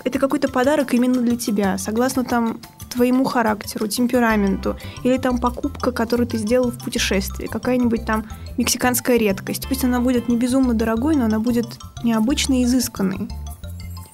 это 0.04 0.20
какой-то 0.20 0.50
подарок 0.50 0.94
именно 0.94 1.22
для 1.22 1.38
тебя, 1.38 1.78
согласно 1.78 2.24
там 2.24 2.60
твоему 2.90 3.24
характеру, 3.24 3.88
темпераменту, 3.88 4.76
или 5.04 5.18
там 5.18 5.38
покупка, 5.38 5.92
которую 5.92 6.28
ты 6.28 6.38
сделал 6.38 6.72
в 6.72 6.84
путешествии, 6.84 7.48
какая-нибудь 7.48 8.06
там 8.06 8.26
мексиканская 8.58 9.18
редкость. 9.18 9.68
Пусть 9.68 9.86
она 9.86 10.00
будет 10.00 10.28
не 10.28 10.36
безумно 10.36 10.74
дорогой, 10.74 11.16
но 11.16 11.26
она 11.26 11.40
будет 11.40 11.68
необычной 12.04 12.62
и 12.62 12.64
изысканной. 12.66 13.30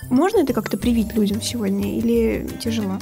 Можно 0.10 0.40
это 0.40 0.54
как-то 0.54 0.78
привить 0.78 1.14
людям 1.16 1.42
сегодня 1.42 1.98
или 1.98 2.48
тяжело? 2.62 3.00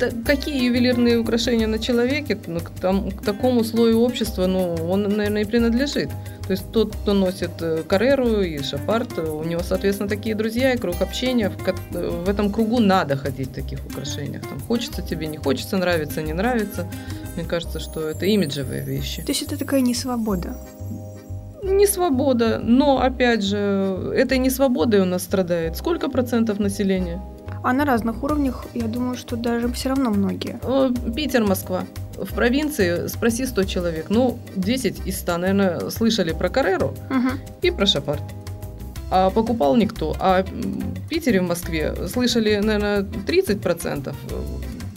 Ну, 0.00 0.24
какие 0.24 0.64
ювелирные 0.64 1.18
украшения 1.18 1.66
на 1.66 1.78
человеке, 1.78 2.38
ну, 2.46 2.60
к, 2.60 2.70
там- 2.70 3.10
к 3.10 3.22
такому 3.22 3.64
слою 3.64 4.00
общества, 4.00 4.46
ну, 4.46 4.74
он, 4.74 5.02
наверное, 5.02 5.42
и 5.42 5.44
принадлежит. 5.44 6.08
То 6.46 6.52
есть 6.52 6.72
тот, 6.72 6.96
кто 6.96 7.12
носит 7.14 7.50
э, 7.60 7.82
Карреру 7.86 8.40
и 8.40 8.62
Шапарт, 8.62 9.18
у 9.18 9.44
него, 9.44 9.62
соответственно, 9.62 10.08
такие 10.08 10.34
друзья 10.34 10.72
и 10.72 10.78
круг 10.78 11.00
общения. 11.00 11.50
В, 11.50 12.24
в 12.24 12.28
этом 12.28 12.50
кругу 12.52 12.80
надо 12.80 13.16
ходить 13.16 13.50
в 13.50 13.54
таких 13.54 13.78
украшениях. 13.86 14.42
Там 14.42 14.58
хочется 14.60 15.02
тебе, 15.02 15.26
не 15.26 15.36
хочется, 15.36 15.76
нравится, 15.76 16.22
не 16.22 16.32
нравится. 16.32 16.86
Мне 17.36 17.44
кажется, 17.44 17.78
что 17.78 18.08
это 18.08 18.26
имиджевые 18.26 18.82
вещи. 18.82 19.22
То 19.22 19.30
есть 19.30 19.42
это 19.42 19.56
такая 19.56 19.80
несвобода. 19.80 20.56
Не 21.62 21.86
свобода, 21.86 22.58
но, 22.62 23.00
опять 23.00 23.44
же, 23.44 24.12
этой 24.16 24.38
несвободой 24.38 25.00
у 25.00 25.04
нас 25.04 25.22
страдает. 25.22 25.76
Сколько 25.76 26.08
процентов 26.08 26.58
населения? 26.58 27.22
А 27.62 27.72
на 27.72 27.84
разных 27.84 28.22
уровнях, 28.22 28.64
я 28.74 28.86
думаю, 28.86 29.16
что 29.16 29.36
даже 29.36 29.70
все 29.72 29.90
равно 29.90 30.10
многие. 30.10 30.58
Питер, 31.14 31.44
Москва. 31.44 31.84
В 32.16 32.34
провинции 32.34 33.06
спроси 33.08 33.46
100 33.46 33.64
человек. 33.64 34.06
Ну, 34.08 34.38
10 34.56 35.06
из 35.06 35.18
100, 35.20 35.36
наверное, 35.38 35.90
слышали 35.90 36.32
про 36.32 36.48
Карреру 36.48 36.94
Мгм. 37.10 37.30
и 37.62 37.70
про 37.70 37.86
Шапарт. 37.86 38.22
А 39.10 39.30
покупал 39.30 39.76
никто. 39.76 40.14
А 40.20 40.42
в 40.44 41.08
Питере, 41.08 41.40
в 41.40 41.48
Москве 41.48 41.94
слышали, 42.08 42.56
наверное, 42.62 43.02
30%, 43.26 44.14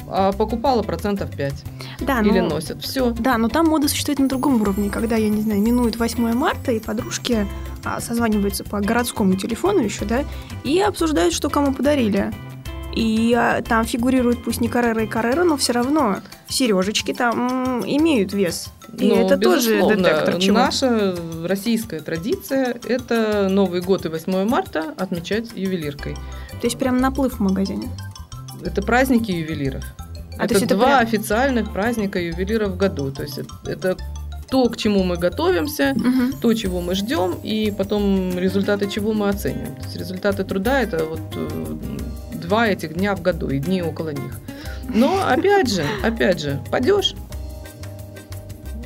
а 0.08 0.32
покупало 0.32 0.84
процентов 0.84 1.32
5. 1.36 1.54
Да, 2.02 2.22
Или 2.22 2.40
но- 2.40 2.50
носят. 2.50 2.82
Все. 2.82 3.12
Да, 3.12 3.38
но 3.38 3.48
там 3.50 3.68
мода 3.68 3.88
существует 3.88 4.20
на 4.20 4.28
другом 4.28 4.62
уровне, 4.62 4.90
когда, 4.90 5.16
я 5.16 5.30
не 5.30 5.42
знаю, 5.42 5.62
минует 5.62 5.98
8 5.98 6.34
марта, 6.34 6.72
и 6.72 6.80
подружки 6.80 7.48
созваниваются 8.00 8.64
по 8.64 8.80
городскому 8.80 9.36
телефону 9.36 9.80
еще, 9.80 10.06
да, 10.06 10.24
и 10.64 10.80
обсуждают, 10.80 11.34
что 11.34 11.50
кому 11.50 11.74
подарили. 11.74 12.32
И 12.96 13.34
а, 13.36 13.62
там 13.64 13.86
фигурируют 13.86 14.44
пусть 14.44 14.62
не 14.62 14.68
Каррера 14.68 15.04
и 15.04 15.08
Каррера, 15.08 15.44
но 15.44 15.58
все 15.58 15.74
равно 15.74 16.18
сережечки 16.48 17.14
там 17.14 17.84
имеют 17.86 18.34
вес. 18.34 18.70
И 18.98 19.08
Ну, 19.10 19.26
это 19.26 19.38
тоже 19.38 19.82
детектор 19.82 20.38
чего. 20.40 20.58
Наша 20.60 21.16
российская 21.44 22.00
традиция– 22.00 22.78
это 22.88 23.48
Новый 23.50 23.82
год 23.82 24.06
и 24.06 24.10
8 24.10 24.48
марта 24.48 24.94
отмечать 24.98 25.48
ювелиркой. 25.56 26.14
То 26.14 26.68
есть 26.68 26.78
прям 26.78 26.98
наплыв 27.00 27.34
в 27.34 27.40
магазине. 27.40 27.90
Это 28.64 28.84
праздники 28.84 29.32
ювелиров. 29.32 29.84
А, 30.36 30.38
то 30.40 30.44
это 30.46 30.54
есть 30.54 30.66
это 30.66 30.76
два 30.76 30.98
прям- 31.00 31.00
официальных 31.08 31.74
праздника 31.74 32.20
ювелиров 32.20 32.74
в 32.74 32.78
году. 32.78 33.12
То 33.12 33.24
есть 33.24 33.40
это, 33.40 33.54
это 33.66 33.98
то, 34.50 34.70
к 34.70 34.78
чему 34.78 35.04
мы 35.04 35.18
готовимся, 35.18 35.94
Мгм. 35.96 36.34
то, 36.42 36.54
чего 36.54 36.82
мы 36.82 36.96
ждем, 36.96 37.36
и 37.44 37.74
потом 37.76 38.38
результаты 38.38 38.88
чего 38.90 39.14
мы 39.14 39.30
оцениваем. 39.30 39.76
То 39.76 39.84
есть 39.84 39.96
результаты 39.98 40.44
труда 40.44 40.82
это 40.82 41.06
вот 41.06 41.22
э, 41.36 41.48
два 42.36 42.68
этих 42.68 42.94
дня 42.94 43.16
в 43.16 43.22
году 43.22 43.50
и 43.50 43.60
дни 43.60 43.82
около 43.82 44.10
них. 44.10 44.40
Но 44.94 45.22
опять 45.28 45.70
же, 45.74 45.84
опять 46.04 46.40
же, 46.42 46.60
падеж. 46.72 47.16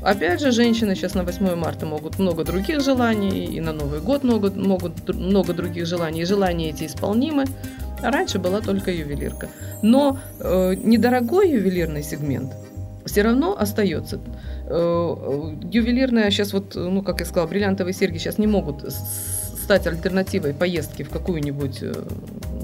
Опять 0.03 0.39
же, 0.41 0.51
женщины 0.51 0.95
сейчас 0.95 1.15
на 1.15 1.23
8 1.23 1.55
марта 1.55 1.85
могут 1.85 2.19
много 2.19 2.43
других 2.43 2.81
желаний, 2.81 3.45
и 3.45 3.59
на 3.59 3.73
Новый 3.73 3.99
год 3.99 4.23
могут, 4.23 4.55
могут 4.55 5.09
много 5.13 5.53
других 5.53 5.85
желаний, 5.85 6.21
и 6.21 6.25
желания 6.25 6.69
эти 6.69 6.85
исполнимы. 6.85 7.45
А 8.03 8.11
раньше 8.11 8.37
была 8.39 8.61
только 8.61 8.91
ювелирка. 8.91 9.49
Но 9.81 10.17
э, 10.39 10.75
недорогой 10.75 11.49
ювелирный 11.51 12.03
сегмент 12.03 12.53
все 13.05 13.23
равно 13.23 13.57
остается. 13.59 14.19
Э, 14.69 15.15
э, 15.17 15.55
ювелирная 15.71 16.29
сейчас 16.29 16.53
вот, 16.53 16.75
ну, 16.75 17.01
как 17.01 17.19
я 17.21 17.25
сказала, 17.25 17.47
бриллиантовые 17.47 17.93
серьги 17.93 18.17
сейчас 18.17 18.37
не 18.37 18.47
могут 18.47 18.83
стать 19.67 19.87
альтернативой 19.87 20.53
поездки 20.53 21.03
в 21.03 21.09
какую-нибудь 21.09 21.79
э, 21.81 21.93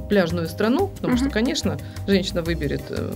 пляжную 0.09 0.47
страну, 0.47 0.87
потому 0.87 1.15
что, 1.15 1.25
Мгм. 1.25 1.33
конечно, 1.33 1.77
женщина 2.07 2.41
выберет 2.41 2.81
э, 2.89 3.11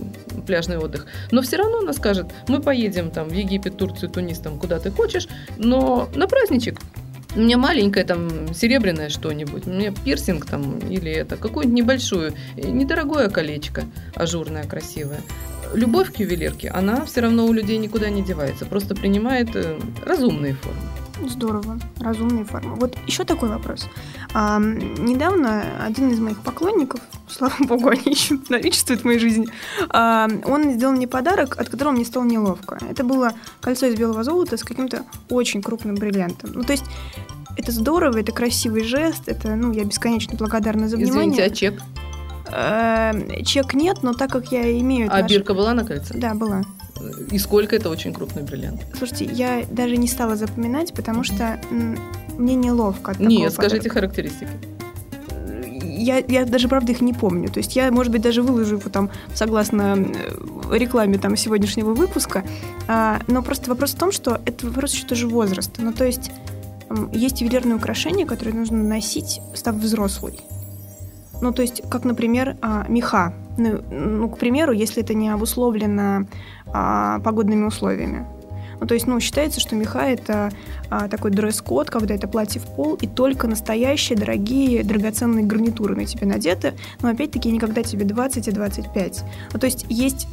пляжный 0.46 0.78
отдых, 0.78 1.06
но 1.32 1.42
все 1.42 1.58
равно 1.58 1.80
она 1.80 1.94
скажет, 1.94 2.28
мы 2.48 2.62
поедем 2.62 3.12
там 3.12 3.28
в 3.30 3.34
Египет, 3.34 3.78
Турцию, 3.78 4.10
Тунис, 4.10 4.40
там 4.40 4.58
куда 4.60 4.80
ты 4.80 4.90
хочешь, 4.92 5.28
но 5.58 6.10
на 6.16 6.28
праздничек 6.28 6.80
мне 7.36 7.56
маленькое 7.56 8.04
там 8.06 8.54
серебряное 8.54 9.10
что-нибудь, 9.10 9.66
мне 9.68 9.94
пирсинг 9.94 10.46
там 10.46 10.80
или 10.80 11.12
это, 11.12 11.38
какую-нибудь 11.38 11.78
небольшую, 11.78 12.34
э, 12.56 12.68
недорогое 12.68 13.30
колечко, 13.30 13.84
ажурное, 14.16 14.64
красивое. 14.64 15.20
Любовь 15.74 16.14
к 16.14 16.18
ювелирке, 16.18 16.70
она 16.70 17.06
все 17.06 17.22
равно 17.22 17.46
у 17.46 17.54
людей 17.54 17.78
никуда 17.78 18.10
не 18.10 18.22
девается, 18.22 18.66
просто 18.66 18.96
принимает 18.96 19.56
э, 19.56 19.80
разумные 20.06 20.54
формы. 20.56 20.80
Здорово, 21.30 21.80
разумные 22.00 22.46
формы. 22.46 22.76
Вот 22.76 22.96
еще 23.08 23.24
такой 23.24 23.50
вопрос. 23.50 23.88
А, 24.34 24.60
недавно 24.60 25.64
один 25.84 26.12
из 26.12 26.20
моих 26.20 26.40
поклонников, 26.42 27.02
слава 27.28 27.56
богу, 27.60 27.90
они 27.90 28.04
еще 28.06 28.38
наличествуют 28.50 29.02
в 29.02 29.06
моей 29.06 29.20
жизни, 29.20 29.48
а, 29.90 30.28
он 30.46 30.74
сделал 30.74 30.94
мне 30.94 31.08
подарок, 31.08 31.60
от 31.60 31.70
которого 31.70 31.94
мне 31.94 32.06
стало 32.06 32.26
неловко. 32.26 32.78
Это 32.90 33.04
было 33.04 33.34
кольцо 33.62 33.88
из 33.88 33.96
белого 33.96 34.24
золота 34.24 34.58
с 34.58 34.64
каким-то 34.64 35.06
очень 35.30 35.62
крупным 35.62 35.96
бриллиантом. 35.96 36.52
Ну, 36.54 36.64
то 36.64 36.74
есть 36.74 36.86
это 37.58 37.72
здорово, 37.72 38.20
это 38.20 38.32
красивый 38.32 38.84
жест, 38.84 39.24
это, 39.26 39.56
ну, 39.56 39.72
я 39.72 39.84
бесконечно 39.84 40.38
благодарна 40.38 40.88
за 40.88 40.98
Извините, 40.98 41.20
внимание. 41.20 41.46
а 41.46 41.50
чек? 41.50 41.82
Э, 42.52 43.44
чек 43.44 43.74
нет, 43.74 44.04
но 44.04 44.14
так 44.14 44.32
как 44.32 44.52
я 44.52 44.80
имею... 44.80 45.10
А 45.12 45.20
отнош- 45.20 45.30
бирка 45.30 45.54
была 45.54 45.74
на 45.74 45.86
кольце? 45.86 46.14
Да, 46.18 46.34
была. 46.34 46.64
И 47.32 47.38
сколько 47.40 47.76
это 47.76 47.90
очень 47.90 48.14
крупный 48.14 48.44
бриллиант? 48.44 48.82
Слушайте, 48.98 49.26
я 49.26 49.64
даже 49.70 49.98
не 49.98 50.08
стала 50.08 50.36
запоминать, 50.36 50.94
потому 50.94 51.24
что 51.24 51.60
мне 52.38 52.56
неловко 52.56 53.12
от 53.12 53.20
Нет, 53.20 53.54
скажите 53.54 53.90
подарка. 53.90 54.00
характеристики. 54.00 54.50
я, 55.84 56.18
я 56.28 56.46
даже, 56.46 56.68
правда, 56.68 56.92
их 56.92 57.02
не 57.02 57.14
помню. 57.14 57.50
То 57.50 57.60
есть 57.60 57.76
я, 57.76 57.92
может 57.92 58.12
быть, 58.12 58.22
даже 58.22 58.42
выложу 58.42 58.78
его 58.78 58.90
там 58.90 59.10
согласно 59.34 60.08
рекламе 60.72 61.18
там 61.18 61.36
сегодняшнего 61.36 61.94
выпуска. 61.94 62.44
А, 62.88 63.20
но 63.28 63.42
просто 63.42 63.70
вопрос 63.70 63.92
в 63.92 63.98
том, 63.98 64.12
что 64.12 64.42
это 64.46 64.68
вопрос 64.68 64.94
еще 64.94 65.06
тоже 65.06 65.28
возраста. 65.28 65.82
Ну, 65.82 65.94
то 65.94 66.06
есть 66.06 66.32
есть 67.12 67.42
ювелирные 67.42 67.76
украшения, 67.76 68.26
которые 68.26 68.56
нужно 68.56 68.82
носить, 68.82 69.42
став 69.54 69.76
взрослой. 69.76 70.40
Ну, 71.42 71.52
то 71.52 71.62
есть, 71.62 71.82
как, 71.90 72.04
например, 72.04 72.58
а, 72.62 72.86
меха. 72.88 73.34
Ну, 73.58 73.82
ну, 73.92 74.30
к 74.30 74.38
примеру, 74.38 74.72
если 74.72 75.04
это 75.04 75.14
не 75.14 75.30
обусловлено 75.30 76.28
а, 76.68 77.20
погодными 77.20 77.66
условиями. 77.66 78.26
Ну, 78.80 78.86
то 78.86 78.94
есть, 78.94 79.08
ну, 79.08 79.20
считается, 79.20 79.60
что 79.60 79.76
меха– 79.76 80.02
это 80.08 80.52
а, 80.90 81.08
такой 81.08 81.32
дресс-код, 81.32 81.90
когда 81.90 82.14
это 82.14 82.28
платье 82.28 82.62
в 82.62 82.66
пол, 82.76 82.96
и 82.96 83.08
только 83.08 83.48
настоящие, 83.48 84.18
дорогие, 84.18 84.84
драгоценные 84.84 85.46
гарнитуры 85.46 85.96
на 85.96 86.06
тебе 86.06 86.28
надеты, 86.28 86.74
но, 87.02 87.10
опять-таки, 87.10 87.52
никогда 87.52 87.82
тебе 87.82 88.06
20 88.06 88.48
и 88.48 88.52
25. 88.52 89.24
Ну, 89.54 89.60
то 89.60 89.66
есть, 89.66 89.86
есть 89.90 90.28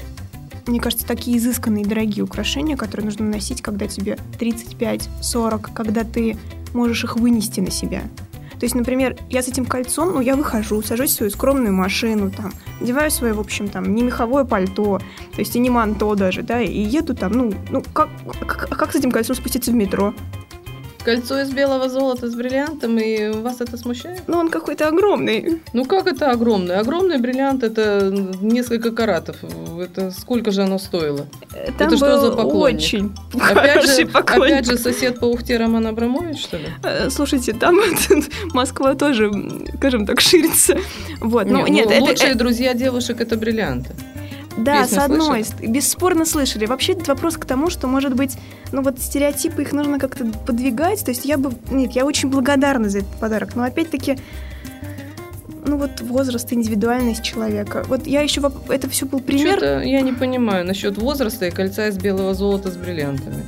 мне 0.67 0.81
кажется, 0.81 1.07
такие 1.07 1.37
изысканные 1.37 1.85
дорогие 1.85 2.25
украшения, 2.25 2.77
которые 2.77 3.05
нужно 3.05 3.27
носить, 3.27 3.61
когда 3.61 3.87
тебе 3.87 4.17
35-40, 4.39 5.71
когда 5.75 6.05
ты 6.05 6.39
можешь 6.73 7.05
их 7.05 7.17
вынести 7.17 7.61
на 7.61 7.71
себя. 7.71 8.03
То 8.65 8.67
есть, 8.67 8.77
например, 8.77 9.19
я 9.29 9.43
с 9.43 9.49
этим 9.49 9.67
кольцом, 9.67 10.15
ну, 10.15 10.23
я 10.23 10.37
выхожу, 10.37 10.81
сажусь 10.81 11.11
в 11.11 11.13
свою 11.13 11.31
скромную 11.31 11.75
машину, 11.75 12.31
там, 12.31 12.51
одеваю 12.81 13.11
свое, 13.11 13.35
в 13.35 13.41
общем, 13.41 13.69
там, 13.69 13.95
не 13.95 14.03
меховое 14.03 14.47
пальто, 14.47 15.01
то 15.01 15.39
есть 15.39 15.55
и 15.55 15.59
не 15.59 15.69
манто 15.69 16.15
даже, 16.15 16.41
да, 16.41 16.63
и 16.63 16.81
еду 16.81 17.15
там, 17.15 17.33
ну, 17.33 17.53
ну 17.69 17.83
как, 17.93 18.09
как, 18.47 18.71
как 18.71 18.93
с 18.93 18.95
этим 18.95 19.11
кольцом 19.11 19.37
спуститься 19.37 19.71
в 19.71 19.75
метро? 19.75 20.15
Кольцо 21.05 21.41
из 21.41 21.51
белого 21.53 21.89
золота 21.89 22.31
с 22.31 22.35
бриллиантом, 22.35 22.99
и 22.99 23.29
вас 23.29 23.61
это 23.61 23.77
смущает? 23.77 24.23
Ну, 24.27 24.39
он 24.39 24.49
какой-то 24.49 24.89
огромный. 24.89 25.61
Ну, 25.73 25.85
как 25.85 26.07
это 26.07 26.31
огромный? 26.31 26.77
Огромный 26.77 27.19
бриллиант– 27.19 27.63
это 27.63 28.11
несколько 28.41 28.91
каратов. 28.91 29.37
Это 29.79 30.11
сколько 30.11 30.51
же 30.51 30.63
оно 30.63 30.79
стоило? 30.79 31.27
Там 31.79 31.89
это 31.89 31.97
что 31.97 32.19
за 32.19 32.33
поклонник? 32.33 32.77
очень 32.77 33.15
опять 33.35 33.85
же, 33.85 34.07
поклонник. 34.07 34.55
Опять 34.55 34.67
же, 34.67 34.79
сосед 34.79 35.21
по 35.21 35.27
Ухте 35.27 35.59
Роман 35.59 35.87
Абрамович, 35.87 36.41
что 36.41 36.57
ли? 36.57 36.69
Э, 36.83 37.11
слушайте, 37.11 37.53
там 37.53 37.79
Москва 38.55 38.95
тоже, 38.95 39.31
скажем 39.77 40.07
так, 40.07 40.21
ширится. 40.21 40.79
Вот. 41.21 41.47
Ну, 41.47 41.67
нет, 41.67 41.89
ну, 41.91 42.05
лучшие 42.05 42.31
это, 42.31 42.39
друзья 42.39 42.75
девушек– 42.75 43.21
это 43.21 43.37
бриллианты. 43.37 43.91
Да, 44.57 44.83
Песню 44.83 44.97
с 44.97 45.03
одной, 45.03 45.45
слышали? 45.45 45.67
бесспорно 45.67 46.27
слышали. 46.27 46.67
Вообще 46.67 46.93
этот 46.93 47.09
вопрос 47.09 47.37
к 47.37 47.45
тому, 47.45 47.71
что, 47.71 47.87
может 47.87 48.15
быть, 48.15 48.37
ну 48.73 48.83
вот 48.83 49.01
стереотипы 49.01 49.63
их 49.63 49.73
нужно 49.73 49.99
как-то 49.99 50.27
подвигать. 50.47 51.05
То 51.05 51.11
есть 51.11 51.25
я 51.25 51.39
бы... 51.39 51.53
Нет, 51.71 51.93
я 51.93 52.05
очень 52.05 52.31
благодарна 52.31 52.89
за 52.89 52.99
этот 52.99 53.11
подарок. 53.17 53.57
Но 53.57 53.65
опять-таки, 53.65 54.19
ну 55.67 55.77
вот 55.77 56.01
возраст, 56.01 56.53
индивидуальность 56.53 57.23
человека. 57.23 57.85
Вот 57.89 58.07
я 58.07 58.21
еще... 58.21 58.41
Это 58.69 58.89
все 58.89 59.07
был 59.07 59.21
пример... 59.21 59.59
Что-то 59.59 59.81
я 59.81 60.01
не 60.03 60.13
понимаю 60.13 60.65
насчет 60.65 60.99
возраста 60.99 61.47
и 61.47 61.51
кольца 61.51 61.89
из 61.89 61.97
белого 61.97 62.35
золота 62.35 62.71
с 62.71 62.77
бриллиантами. 62.77 63.45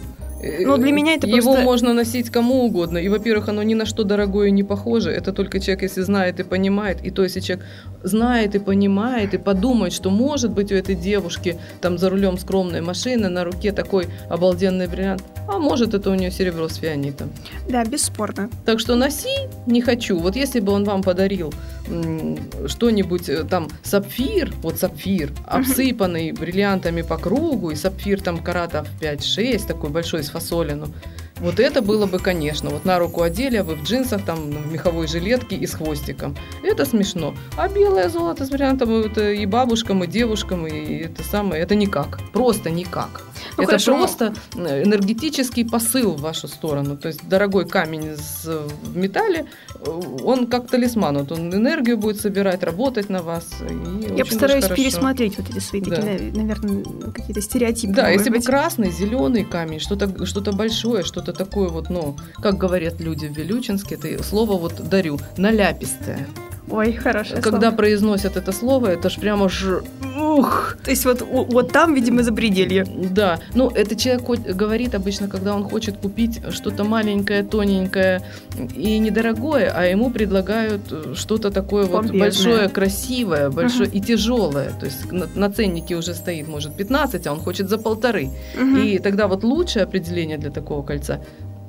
Но 0.60 0.76
для 0.76 0.92
меня 0.92 1.14
это 1.14 1.26
Его 1.26 1.52
просто... 1.52 1.64
можно 1.64 1.92
носить 1.94 2.30
кому 2.30 2.64
угодно. 2.64 2.98
И, 2.98 3.08
во-первых, 3.08 3.48
оно 3.48 3.62
ни 3.62 3.74
на 3.74 3.86
что 3.86 4.04
дорогое 4.04 4.50
не 4.50 4.64
похоже. 4.64 5.10
Это 5.10 5.32
только 5.32 5.60
человек, 5.60 5.82
если 5.82 6.02
знает 6.02 6.40
и 6.40 6.44
понимает. 6.44 7.04
И 7.04 7.10
то, 7.10 7.22
если 7.22 7.40
человек 7.40 7.66
знает 8.02 8.54
и 8.54 8.58
понимает, 8.58 9.34
и 9.34 9.38
подумает, 9.38 9.92
что 9.92 10.10
может 10.10 10.50
быть 10.50 10.72
у 10.72 10.74
этой 10.74 10.94
девушки 10.94 11.58
там 11.80 11.98
за 11.98 12.10
рулем 12.10 12.38
скромной 12.38 12.80
машины, 12.80 13.28
на 13.28 13.44
руке 13.44 13.72
такой 13.72 14.06
обалденный 14.30 14.86
бриллиант. 14.86 15.22
А 15.48 15.58
может, 15.58 15.94
это 15.94 16.10
у 16.10 16.14
нее 16.14 16.30
серебро 16.30 16.68
с 16.68 16.76
фианитом. 16.76 17.30
Да, 17.68 17.84
бесспорно. 17.84 18.50
Так 18.64 18.80
что 18.80 18.96
носи 18.96 19.48
не 19.66 19.80
хочу. 19.80 20.18
Вот 20.18 20.36
если 20.36 20.60
бы 20.60 20.72
он 20.72 20.84
вам 20.84 21.02
подарил 21.02 21.52
что-нибудь 22.66 23.28
э, 23.28 23.44
там 23.44 23.68
сапфир, 23.82 24.52
вот 24.62 24.78
сапфир, 24.78 25.32
обсыпанный 25.46 26.32
бриллиантами 26.32 27.02
по 27.02 27.16
кругу, 27.16 27.70
и 27.70 27.76
сапфир 27.76 28.20
там 28.20 28.38
каратов 28.38 28.88
5-6, 29.00 29.66
такой 29.66 29.90
большой 29.90 30.22
с 30.22 30.30
фасолину. 30.36 30.88
Вот 31.40 31.60
это 31.60 31.82
было 31.82 32.06
бы, 32.06 32.18
конечно, 32.18 32.70
вот 32.70 32.84
на 32.86 32.98
руку 32.98 33.22
одели, 33.22 33.58
а 33.58 33.64
вы 33.64 33.74
в 33.74 33.84
джинсах, 33.84 34.24
там, 34.24 34.50
в 34.50 34.72
меховой 34.72 35.06
жилетке 35.06 35.56
и 35.56 35.66
с 35.66 35.74
хвостиком. 35.74 36.34
Это 36.62 36.86
смешно. 36.86 37.34
А 37.56 37.68
белое 37.68 38.08
золото 38.08 38.46
с 38.46 38.48
бриллиантом 38.48 38.90
это 39.00 39.32
и 39.32 39.44
бабушкам, 39.44 40.02
и 40.04 40.06
девушкам, 40.06 40.66
и 40.66 41.04
это 41.04 41.22
самое, 41.22 41.62
это 41.62 41.74
никак. 41.74 42.18
Просто 42.32 42.70
никак. 42.70 43.22
Ну, 43.56 43.62
это 43.62 43.72
хорошо. 43.72 43.98
просто 43.98 44.34
э, 44.54 44.84
энергетический 44.84 45.68
посыл 45.68 46.12
в 46.12 46.20
вашу 46.20 46.48
сторону. 46.48 46.96
То 46.96 47.08
есть 47.08 47.28
дорогой 47.28 47.68
камень 47.68 48.14
в 48.14 48.96
металле, 48.96 49.46
э, 49.74 49.90
он 50.24 50.46
как 50.46 50.68
талисман. 50.68 51.18
Вот 51.18 51.32
он 51.32 51.52
энергию 51.52 51.98
будет 51.98 52.20
собирать, 52.20 52.62
работать 52.62 53.10
на 53.10 53.22
вас. 53.22 53.46
Я 54.16 54.24
постараюсь 54.24 54.66
пересмотреть 54.66 55.36
вот 55.38 55.50
эти 55.50 55.58
свои 55.58 55.82
да. 55.82 55.96
такие, 55.96 56.32
наверное, 56.32 56.82
какие-то 57.12 57.42
стереотипы. 57.42 57.92
Да, 57.92 58.08
если 58.08 58.30
быть. 58.30 58.40
бы 58.40 58.46
красный, 58.46 58.90
зеленый 58.90 59.44
камень, 59.44 59.80
что-то 59.80 60.24
что 60.24 60.40
большое, 60.52 61.02
что-то 61.02 61.25
такое 61.32 61.68
вот, 61.68 61.90
ну, 61.90 62.16
как 62.40 62.58
говорят 62.58 63.00
люди 63.00 63.26
в 63.26 63.36
Вилючинске, 63.36 63.96
это 63.96 64.22
слово 64.22 64.58
вот 64.58 64.88
дарю, 64.88 65.18
наляпистое. 65.36 66.26
Ой, 66.68 66.92
хорошее 66.92 67.40
Когда 67.40 67.68
слово. 67.68 67.76
произносят 67.76 68.36
это 68.36 68.52
слово, 68.52 68.88
это 68.88 69.08
ж 69.08 69.20
прямо 69.20 69.48
ж... 69.48 69.82
Ух! 70.18 70.76
То 70.84 70.90
есть 70.90 71.04
вот, 71.04 71.22
вот 71.22 71.72
там, 71.72 71.94
видимо, 71.94 72.22
запределье. 72.22 72.84
Да. 72.84 73.38
Ну, 73.54 73.70
это 73.70 73.94
человек 73.94 74.56
говорит 74.56 74.94
обычно, 74.94 75.28
когда 75.28 75.54
он 75.54 75.64
хочет 75.64 75.96
купить 75.96 76.40
что-то 76.50 76.84
маленькое, 76.84 77.44
тоненькое 77.44 78.22
и 78.74 78.98
недорогое, 78.98 79.72
а 79.76 79.84
ему 79.84 80.10
предлагают 80.10 80.82
что-то 81.14 81.50
такое 81.50 81.86
Помпезное. 81.86 82.12
вот 82.12 82.20
большое, 82.20 82.68
красивое, 82.68 83.50
большое 83.50 83.88
uh-huh. 83.88 83.98
и 83.98 84.00
тяжелое. 84.00 84.70
То 84.80 84.86
есть 84.86 85.12
на, 85.12 85.26
на 85.34 85.50
ценнике 85.50 85.94
уже 85.96 86.14
стоит, 86.14 86.48
может, 86.48 86.76
15, 86.76 87.26
а 87.26 87.32
он 87.32 87.38
хочет 87.38 87.68
за 87.68 87.78
полторы. 87.78 88.30
Uh-huh. 88.56 88.84
И 88.84 88.98
тогда 88.98 89.28
вот 89.28 89.44
лучшее 89.44 89.84
определение 89.84 90.38
для 90.38 90.50
такого 90.50 90.82
кольца 90.82 91.20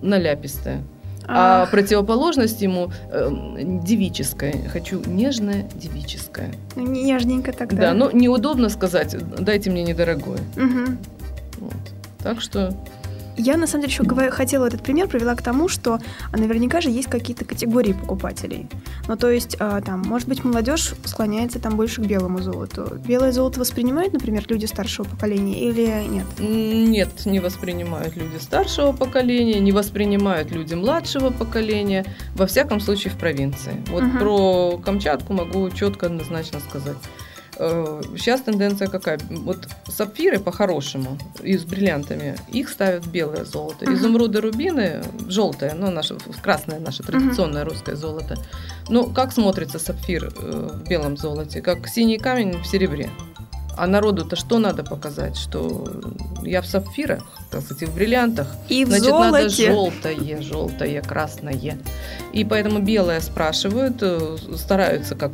наляпистое. 0.01 0.81
А, 1.27 1.63
а 1.63 1.65
противоположность 1.67 2.61
ему 2.61 2.91
э, 3.11 3.29
девическая. 3.83 4.69
Хочу 4.69 5.01
нежное 5.05 5.69
девическое. 5.75 6.53
Ну, 6.75 6.83
нежненько 6.83 7.51
тогда. 7.51 7.77
Да, 7.77 7.93
но 7.93 8.11
неудобно 8.11 8.69
сказать, 8.69 9.15
дайте 9.37 9.69
мне 9.69 9.83
недорогое. 9.83 10.39
Угу. 10.55 10.97
Вот. 11.59 11.73
Так 12.23 12.41
что 12.41 12.73
я, 13.37 13.57
на 13.57 13.67
самом 13.67 13.87
деле, 13.87 13.93
еще 13.93 14.31
хотела 14.31 14.65
этот 14.65 14.83
пример 14.83 15.07
привела 15.07 15.35
к 15.35 15.41
тому, 15.41 15.67
что 15.67 15.99
а, 16.31 16.37
наверняка 16.37 16.81
же 16.81 16.89
есть 16.89 17.09
какие-то 17.09 17.45
категории 17.45 17.93
покупателей. 17.93 18.67
Ну, 19.07 19.15
то 19.15 19.29
есть, 19.29 19.55
а, 19.59 19.81
там, 19.81 20.01
может 20.01 20.27
быть, 20.27 20.43
молодежь 20.43 20.93
склоняется 21.05 21.59
там 21.59 21.75
больше 21.75 22.01
к 22.01 22.05
белому 22.05 22.39
золоту. 22.39 22.95
Белое 23.05 23.31
золото 23.31 23.59
воспринимают, 23.59 24.13
например, 24.13 24.43
люди 24.47 24.65
старшего 24.65 25.05
поколения 25.05 25.59
или 25.69 26.05
нет? 26.07 26.25
Нет, 26.39 27.25
не 27.25 27.39
воспринимают 27.39 28.15
люди 28.15 28.37
старшего 28.39 28.91
поколения, 28.91 29.59
не 29.59 29.71
воспринимают 29.71 30.51
люди 30.51 30.73
младшего 30.73 31.29
поколения, 31.29 32.05
во 32.35 32.47
всяком 32.47 32.79
случае 32.79 33.13
в 33.13 33.17
провинции. 33.17 33.83
Вот 33.87 34.03
uh-huh. 34.03 34.19
про 34.19 34.77
Камчатку 34.77 35.33
могу 35.33 35.69
четко 35.69 36.07
однозначно 36.07 36.59
сказать. 36.59 36.97
Сейчас 37.53 38.41
э, 38.41 38.43
тенденция 38.45 38.87
какая? 38.87 39.19
Вот 39.29 39.67
сапфиры 39.87 40.39
по-хорошему 40.39 41.17
и 41.41 41.57
с 41.57 41.63
бриллиантами, 41.63 42.35
их 42.51 42.69
ставят 42.69 43.05
в 43.05 43.11
белое 43.11 43.45
золото. 43.45 43.85
Uh-huh. 43.85 43.93
Изумруды, 43.93 44.41
рубины 44.41 45.01
желтое, 45.27 45.73
ну, 45.73 45.89
наше, 45.89 46.17
красное 46.41 46.79
наше 46.79 47.03
традиционное 47.03 47.63
uh-huh. 47.63 47.69
русское 47.69 47.95
золото. 47.95 48.37
Ну, 48.89 49.09
как 49.11 49.31
смотрится 49.31 49.79
сапфир 49.79 50.31
э, 50.35 50.69
в 50.73 50.87
белом 50.87 51.17
золоте? 51.17 51.61
Как 51.61 51.87
синий 51.87 52.17
камень 52.17 52.61
в 52.61 52.65
серебре. 52.65 53.09
А 53.77 53.85
народу-то 53.85 54.35
что 54.35 54.57
надо 54.57 54.83
показать? 54.83 55.37
Что 55.37 55.85
я 56.43 56.61
в 56.61 56.65
сапфирах, 56.65 57.23
так 57.51 57.61
сказать, 57.61 57.87
в 57.87 57.95
бриллиантах. 57.95 58.47
И 58.69 58.83
в 58.83 58.87
Значит, 58.87 59.05
золоте. 59.05 59.31
надо 59.31 59.49
желтое, 59.49 60.41
желтое, 60.41 61.01
красное. 61.01 61.77
И 62.33 62.43
поэтому 62.43 62.79
белое 62.79 63.21
спрашивают, 63.21 63.97
э, 64.01 64.37
стараются 64.55 65.15
как 65.15 65.31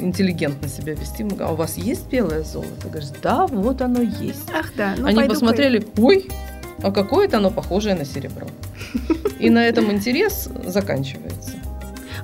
интеллигентно 0.00 0.68
себя 0.68 0.94
вести. 0.94 1.22
Мы 1.22 1.30
говорим, 1.30 1.48
а 1.48 1.52
у 1.52 1.56
вас 1.56 1.76
есть 1.76 2.08
белое 2.08 2.42
золото? 2.42 2.88
Говорит, 2.88 3.12
да, 3.22 3.46
вот 3.46 3.80
оно 3.80 4.02
есть. 4.02 4.50
Ах, 4.52 4.72
да. 4.76 4.94
Ну, 4.98 5.06
Они 5.06 5.22
посмотрели, 5.24 5.86
ой, 5.96 6.28
а 6.82 6.90
какое-то 6.90 7.38
оно 7.38 7.50
похожее 7.50 7.94
на 7.94 8.04
серебро. 8.04 8.48
И 9.38 9.48
на 9.48 9.64
этом 9.64 9.90
интерес 9.92 10.48
заканчивается. 10.66 11.52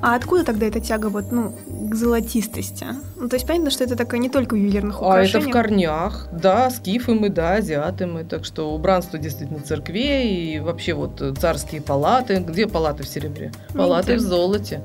А 0.03 0.15
откуда 0.15 0.45
тогда 0.45 0.67
эта 0.67 0.81
тяга 0.81 1.09
вот, 1.09 1.31
ну, 1.31 1.55
к 1.89 1.95
золотистости? 1.95 2.87
Ну, 3.17 3.29
то 3.29 3.37
есть 3.37 3.47
понятно, 3.47 3.71
что 3.71 3.85
это 3.85 3.97
такое 3.97 4.21
не 4.21 4.29
только 4.29 4.55
в 4.55 4.57
ювелирных 4.57 5.01
украшениях. 5.01 5.35
А 5.35 5.39
это 5.39 5.49
в 5.49 5.53
корнях, 5.53 6.29
да, 6.33 6.71
скифы 6.71 7.15
мы, 7.15 7.29
да, 7.29 7.55
азиаты 7.55 8.07
мы. 8.07 8.25
Так 8.25 8.45
что 8.45 8.75
убранство 8.75 9.19
действительно 9.19 9.61
церквей 9.61 10.55
и 10.55 10.59
вообще 10.61 10.95
вот 10.95 11.23
царские 11.39 11.81
палаты. 11.81 12.37
Где 12.37 12.67
палаты 12.67 13.03
в 13.03 13.09
серебре? 13.09 13.53
Палаты 13.75 14.17
в 14.17 14.21
золоте. 14.21 14.83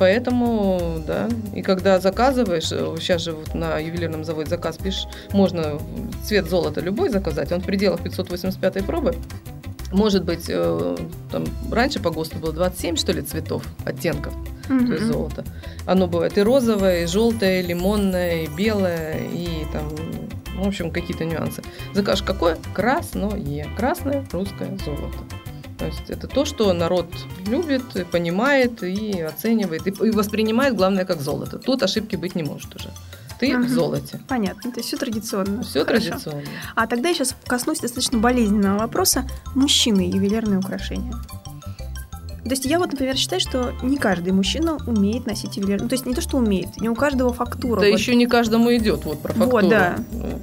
Поэтому, 0.00 1.02
да, 1.06 1.28
и 1.54 1.60
когда 1.60 2.00
заказываешь, 2.00 2.68
сейчас 2.68 3.20
же 3.20 3.32
вот 3.32 3.54
на 3.54 3.78
ювелирном 3.78 4.24
заводе 4.24 4.48
заказ 4.48 4.78
пишешь, 4.78 5.06
можно 5.32 5.78
цвет 6.24 6.48
золота 6.48 6.80
любой 6.80 7.10
заказать, 7.10 7.52
он 7.52 7.60
в 7.60 7.66
пределах 7.66 8.02
585 8.02 8.86
пробы. 8.86 9.14
Может 9.92 10.24
быть, 10.24 10.46
э, 10.48 10.96
там, 11.30 11.44
раньше 11.70 12.00
по 12.00 12.10
ГОСТу 12.10 12.38
было 12.38 12.52
27, 12.52 12.96
что 12.96 13.12
ли, 13.12 13.20
цветов, 13.20 13.64
оттенков, 13.84 14.32
mm-hmm. 14.72 14.86
то 14.86 14.92
есть 14.92 15.04
золота. 15.06 15.44
Оно 15.86 16.06
бывает 16.06 16.38
и 16.38 16.42
розовое, 16.42 17.04
и 17.04 17.06
желтое, 17.06 17.62
и 17.62 17.66
лимонное, 17.66 18.44
и 18.44 18.46
белое, 18.48 19.20
и 19.32 19.66
там, 19.72 19.88
в 20.56 20.66
общем, 20.66 20.90
какие-то 20.90 21.24
нюансы. 21.24 21.62
Закажешь 21.94 22.24
какое? 22.24 22.56
Красное. 22.74 23.66
Красное 23.76 24.24
русское 24.32 24.76
золото. 24.84 25.18
То 25.78 25.86
есть 25.86 26.10
это 26.10 26.28
то, 26.28 26.44
что 26.44 26.72
народ 26.74 27.06
любит, 27.46 27.82
понимает 28.10 28.82
и 28.82 29.22
оценивает, 29.22 29.86
и 29.86 30.10
воспринимает, 30.10 30.76
главное, 30.76 31.06
как 31.06 31.20
золото. 31.22 31.58
Тут 31.58 31.82
ошибки 31.82 32.16
быть 32.16 32.34
не 32.34 32.42
может 32.42 32.74
уже. 32.76 32.90
ты 33.38 33.56
Мгм. 33.56 33.66
в 33.66 33.70
золоте. 33.70 34.20
Понятно, 34.28 34.70
то 34.70 34.80
есть 34.80 34.88
все 34.88 34.98
традиционно. 34.98 35.62
Все 35.62 35.86
Хорошо. 35.86 36.10
традиционно. 36.10 36.42
А 36.74 36.86
тогда 36.86 37.08
я 37.08 37.14
сейчас 37.14 37.34
коснусь 37.46 37.80
достаточно 37.80 38.18
болезненного 38.18 38.80
вопроса. 38.80 39.26
Мужчины 39.54 40.06
и 40.06 40.10
ювелирные 40.10 40.58
украшения. 40.58 41.14
То 42.44 42.50
есть 42.50 42.64
я 42.64 42.78
вот, 42.78 42.92
например, 42.92 43.16
считаю, 43.16 43.40
что 43.40 43.72
не 43.82 43.96
каждый 43.98 44.32
мужчина 44.32 44.78
умеет 44.86 45.26
носить 45.26 45.56
ювелирные. 45.56 45.88
То 45.88 45.94
есть 45.94 46.06
не 46.06 46.14
то, 46.14 46.20
что 46.20 46.38
умеет, 46.38 46.80
не 46.80 46.88
у 46.88 46.94
каждого 46.94 47.32
фактура. 47.32 47.80
Да 47.80 47.86
вот. 47.88 47.98
еще 47.98 48.14
не 48.14 48.26
каждому 48.26 48.74
идет 48.74 49.04
вот 49.04 49.20
про 49.20 49.32
Вот, 49.34 49.44
фактуру. 49.50 49.68
да. 49.68 49.96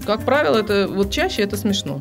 Как 0.05 0.23
правило, 0.23 0.57
это 0.57 0.87
вот 0.87 1.09
чаще 1.11 1.41
это 1.41 1.57
смешно. 1.57 1.99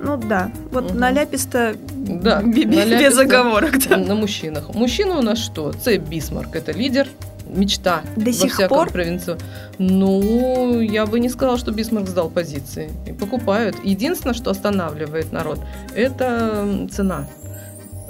Ну 0.00 0.18
да, 0.18 0.50
вот 0.72 0.90
Мгм. 0.90 0.98
на 1.00 1.10
ляпис-то 1.10 1.74
Да, 1.94 2.42
без 2.44 3.18
оговорок. 3.18 3.78
да. 3.88 3.96
На 3.96 4.14
мужчинах. 4.14 4.74
Мужчина 4.74 5.18
у 5.18 5.22
нас 5.22 5.38
что? 5.38 5.72
Цепь 5.72 6.02
Бисмарк. 6.02 6.54
Это 6.54 6.72
лидер, 6.72 7.08
мечта. 7.48 8.02
До 8.16 8.26
во 8.26 8.32
сих 8.32 8.52
всяком 8.52 8.76
пор? 8.76 8.88
провинци- 8.90 9.40
Ну, 9.78 10.80
я 10.80 11.06
бы 11.06 11.18
не 11.20 11.30
сказала, 11.30 11.56
что 11.56 11.70
Бисмарк 11.72 12.06
сдал 12.08 12.28
позиции. 12.28 12.90
И 13.06 13.12
покупают. 13.14 13.76
Единственное, 13.84 14.34
что 14.34 14.50
останавливает 14.50 15.32
народ, 15.32 15.60
это 15.94 16.86
цена. 16.92 17.26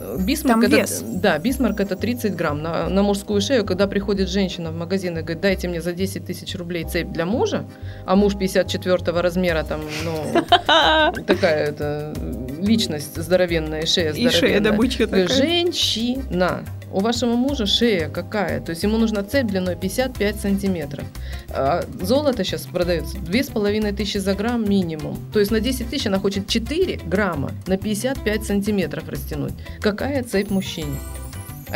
Э, 0.07 0.17
Бисмарк 0.19 0.61
Там 0.61 0.71
это, 0.71 0.77
вес. 0.77 1.03
Да, 1.05 1.39
Бисмарк 1.39 1.81
это 1.81 1.97
30 1.97 2.35
грамм 2.35 2.63
на, 2.63 2.89
на 2.89 3.03
мужскую 3.03 3.41
шею. 3.41 3.65
Когда 3.65 3.87
приходит 3.87 4.29
женщина 4.29 4.71
в 4.71 4.77
магазин 4.77 5.19
и 5.19 5.23
говорит, 5.23 5.41
дайте 5.41 5.69
мне 5.69 5.81
за 5.81 5.93
10 5.93 6.25
тысяч 6.25 6.55
рублей 6.55 6.85
цепь 6.85 7.09
для 7.09 7.27
мужа, 7.27 7.65
а 8.05 8.17
муж 8.17 8.37
54 8.37 9.21
размера, 9.21 9.65
там, 9.65 9.81
ну, 10.05 10.43
такая 11.27 11.67
это 11.67 12.13
личность 12.61 13.21
здоровенная, 13.21 13.87
шея 13.87 14.13
И 14.13 14.29
шея 14.29 14.61
здоровенная. 14.61 14.73
Говорю, 14.73 15.07
такая. 15.07 15.29
Женщина. 15.29 16.65
У 16.93 17.01
вашего 17.01 17.35
мужа 17.35 17.67
шея 17.67 18.09
какая? 18.09 18.61
То 18.61 18.71
есть 18.71 18.83
ему 18.83 18.97
нужна 18.97 19.23
цепь 19.23 19.47
длиной 19.47 19.77
55 19.77 20.37
сантиметров. 20.37 21.05
А 21.51 21.85
золото 22.01 22.45
сейчас 22.45 22.63
продается 22.63 23.19
2500 23.19 24.23
за 24.23 24.35
грамм 24.35 24.69
минимум. 24.69 25.19
То 25.33 25.41
есть 25.41 25.51
на 25.51 25.61
10 25.61 25.91
тысяч 25.91 26.07
она 26.07 26.19
хочет 26.19 26.49
4 26.49 27.01
грамма 27.05 27.51
на 27.67 27.77
55 27.77 28.45
сантиметров 28.45 29.09
растянуть. 29.09 29.55
Какая 29.81 30.23
цепь 30.23 30.51
мужчине? 30.51 30.97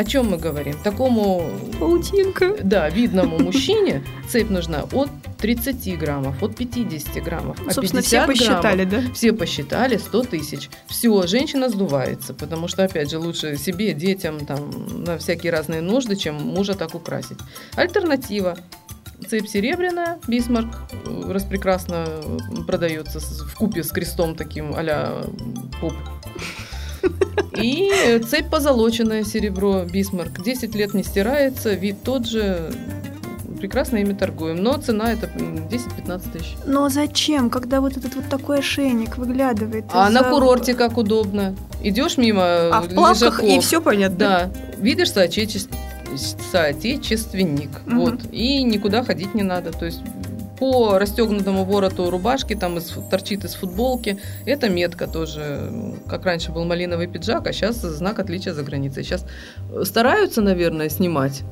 О 0.00 0.04
чем 0.04 0.30
мы 0.30 0.38
говорим? 0.38 0.78
Такому 0.82 1.44
Паутинка. 1.78 2.56
да, 2.62 2.88
видному 2.88 3.38
мужчине 3.38 4.02
цепь 4.30 4.48
нужна 4.48 4.84
от 4.92 5.10
30 5.36 5.98
граммов, 5.98 6.42
от 6.42 6.56
50 6.56 7.22
граммов. 7.22 7.58
Ну, 7.60 7.68
а 7.68 7.74
собственно, 7.74 8.00
50 8.00 8.06
все 8.06 8.26
посчитали, 8.26 8.84
граммов 8.86 9.08
да? 9.08 9.12
все 9.12 9.32
посчитали 9.34 9.98
100 9.98 10.22
тысяч. 10.22 10.70
Все, 10.86 11.26
женщина 11.26 11.68
сдувается, 11.68 12.32
потому 12.32 12.66
что, 12.66 12.82
опять 12.82 13.10
же, 13.10 13.18
лучше 13.18 13.58
себе, 13.58 13.92
детям, 13.92 14.46
там, 14.46 14.70
на 15.04 15.18
всякие 15.18 15.52
разные 15.52 15.82
нужды, 15.82 16.16
чем 16.16 16.36
мужа 16.36 16.72
так 16.74 16.94
украсить. 16.94 17.38
Альтернатива. 17.76 18.56
Цепь 19.28 19.48
серебряная, 19.48 20.18
Бисмарк, 20.26 20.78
э, 21.04 21.30
распрекрасно 21.30 22.06
э, 22.08 22.62
продается 22.66 23.20
в 23.20 23.54
купе 23.54 23.84
с 23.84 23.90
крестом 23.90 24.34
таким 24.34 24.74
а-ля 24.74 25.26
поп. 25.78 25.92
И 27.56 28.20
цепь 28.28 28.48
позолоченная 28.50 29.24
серебро, 29.24 29.84
Бисмарк. 29.84 30.42
10 30.42 30.74
лет 30.74 30.94
не 30.94 31.02
стирается, 31.02 31.72
вид 31.74 32.02
тот 32.02 32.26
же. 32.26 32.72
Прекрасно 33.60 33.98
ими 33.98 34.14
торгуем, 34.14 34.62
но 34.62 34.78
цена 34.78 35.12
это 35.12 35.26
м, 35.38 35.68
10-15 35.68 36.32
тысяч. 36.32 36.54
Но 36.64 36.88
зачем, 36.88 37.50
когда 37.50 37.82
вот 37.82 37.96
этот 37.98 38.14
вот 38.14 38.24
такой 38.30 38.60
ошейник 38.60 39.18
выглядывает? 39.18 39.84
А 39.92 40.08
из-за- 40.08 40.22
на 40.22 40.30
курорте 40.30 40.72
как 40.74 40.96
удобно. 40.96 41.54
Идешь 41.82 42.16
мимо 42.16 42.42
А 42.70 42.80
в 42.80 42.88
плавках 42.94 43.44
и 43.44 43.60
все 43.60 43.82
понятно. 43.82 44.16
Да, 44.18 44.50
видишь 44.78 45.10
соотече- 45.10 45.68
соотечественник. 46.50 47.68
Мгм. 47.86 47.98
Вот. 48.00 48.14
И 48.32 48.62
никуда 48.62 49.02
ходить 49.04 49.34
не 49.34 49.42
надо. 49.42 49.72
То 49.72 49.84
есть 49.86 50.00
по 50.60 50.98
расстегнутому 50.98 51.64
вороту 51.64 52.08
рубашки, 52.10 52.54
там 52.54 52.78
из, 52.78 52.94
торчит 53.10 53.44
из 53.44 53.54
футболки. 53.54 54.18
Это 54.46 54.68
метка 54.68 55.06
тоже. 55.08 55.72
Как 56.06 56.24
раньше 56.24 56.52
был 56.52 56.64
малиновый 56.64 57.08
пиджак, 57.08 57.46
а 57.48 57.52
сейчас 57.52 57.76
знак 57.78 58.18
отличия 58.20 58.52
за 58.52 58.62
границей. 58.62 59.02
Сейчас 59.02 59.24
стараются, 59.84 60.42
наверное, 60.42 60.88
снимать 60.90 61.42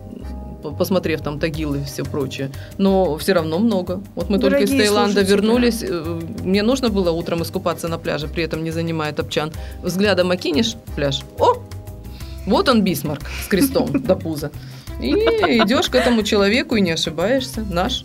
по- 0.63 0.73
посмотрев 0.73 1.23
там 1.23 1.39
тагилы 1.41 1.81
и 1.81 1.85
все 1.85 2.05
прочее. 2.05 2.51
Но 2.79 3.17
все 3.17 3.33
равно 3.33 3.59
много. 3.59 4.01
Вот 4.15 4.29
мы 4.29 4.39
только 4.39 4.59
из 4.59 4.69
Дорогие 4.71 4.87
Таиланда 4.89 5.13
слушатели. 5.13 5.35
вернулись. 5.37 5.83
э, 5.83 6.21
Мне 6.45 6.63
нужно 6.63 6.89
было 6.91 7.11
утром 7.11 7.43
искупаться 7.43 7.89
на 7.89 7.97
пляже, 7.99 8.29
при 8.29 8.45
этом 8.45 8.63
не 8.63 8.71
занимая 8.73 9.13
топчан. 9.13 9.53
Взглядом 9.83 10.31
окинешь 10.31 10.75
пляж. 10.97 11.23
О! 11.39 11.63
Вот 12.47 12.69
он 12.69 12.83
Бисмарк 12.83 13.23
с 13.45 13.49
крестом 13.49 13.91
до 14.03 14.17
пуза. 14.17 14.51
И 15.01 15.11
идешь 15.13 15.89
к 15.89 15.95
этому 15.95 16.23
человеку 16.23 16.77
и 16.77 16.81
не 16.81 16.91
ошибаешься. 16.91 17.65
Наш. 17.71 18.03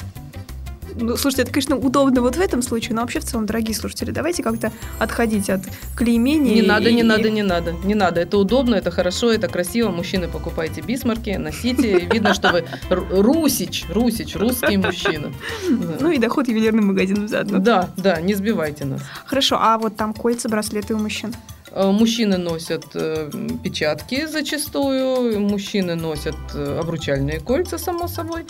Ну, 0.95 1.17
слушайте, 1.17 1.43
это, 1.43 1.51
конечно, 1.51 1.75
удобно 1.77 2.21
вот 2.21 2.36
в 2.36 2.39
этом 2.39 2.62
случае, 2.62 2.95
но 2.95 3.01
вообще 3.01 3.19
в 3.19 3.23
целом, 3.23 3.45
дорогие 3.45 3.75
слушатели, 3.75 4.12
давайте 4.12 4.43
как-то 4.43 4.71
отходить 4.99 5.49
от 5.49 5.62
клеймения. 5.95 6.56
Не 6.56 6.62
надо, 6.62 6.89
и- 6.89 6.93
не 6.93 7.03
надо, 7.03 7.29
не 7.29 7.43
надо. 7.43 7.73
Не 7.84 7.95
надо. 7.95 8.21
Это 8.21 8.38
удобно, 8.38 8.75
это 8.75 8.91
хорошо, 8.91 9.32
это 9.32 9.47
красиво. 9.47 9.89
Мужчины, 9.89 10.27
покупайте 10.27 10.82
бисмарки, 10.82 11.32
носите. 11.32 11.99
Видно, 12.12 12.34
что 12.34 12.51
вы 12.51 12.65
ру- 12.89 13.21
русич, 13.21 13.86
русич, 13.89 14.36
русский 14.36 14.77
мужчина. 14.77 15.32
Ну 15.99 16.12
и 16.12 16.17
доход 16.17 16.47
ювелирным 16.47 16.88
магазином 16.88 17.27
заодно. 17.27 17.60
Да, 17.60 17.89
да, 17.97 18.21
не 18.21 18.34
сбивайте 18.34 18.86
нас. 18.86 19.01
Хорошо, 19.25 19.58
а 19.60 19.77
вот 19.77 19.95
там 19.95 20.13
кольца, 20.13 20.49
браслеты 20.49 20.93
у 20.95 20.99
мужчин. 20.99 21.34
Э, 21.75 21.89
Мужчины 21.91 22.38
носят 22.38 22.86
э, 22.93 23.32
печатки 23.63 24.27
зачастую, 24.27 25.39
мужчины 25.39 25.95
носят 25.95 26.36
э, 26.53 26.79
обручальные 26.79 27.39
кольца, 27.39 27.77
само 27.79 28.08
собой. 28.08 28.45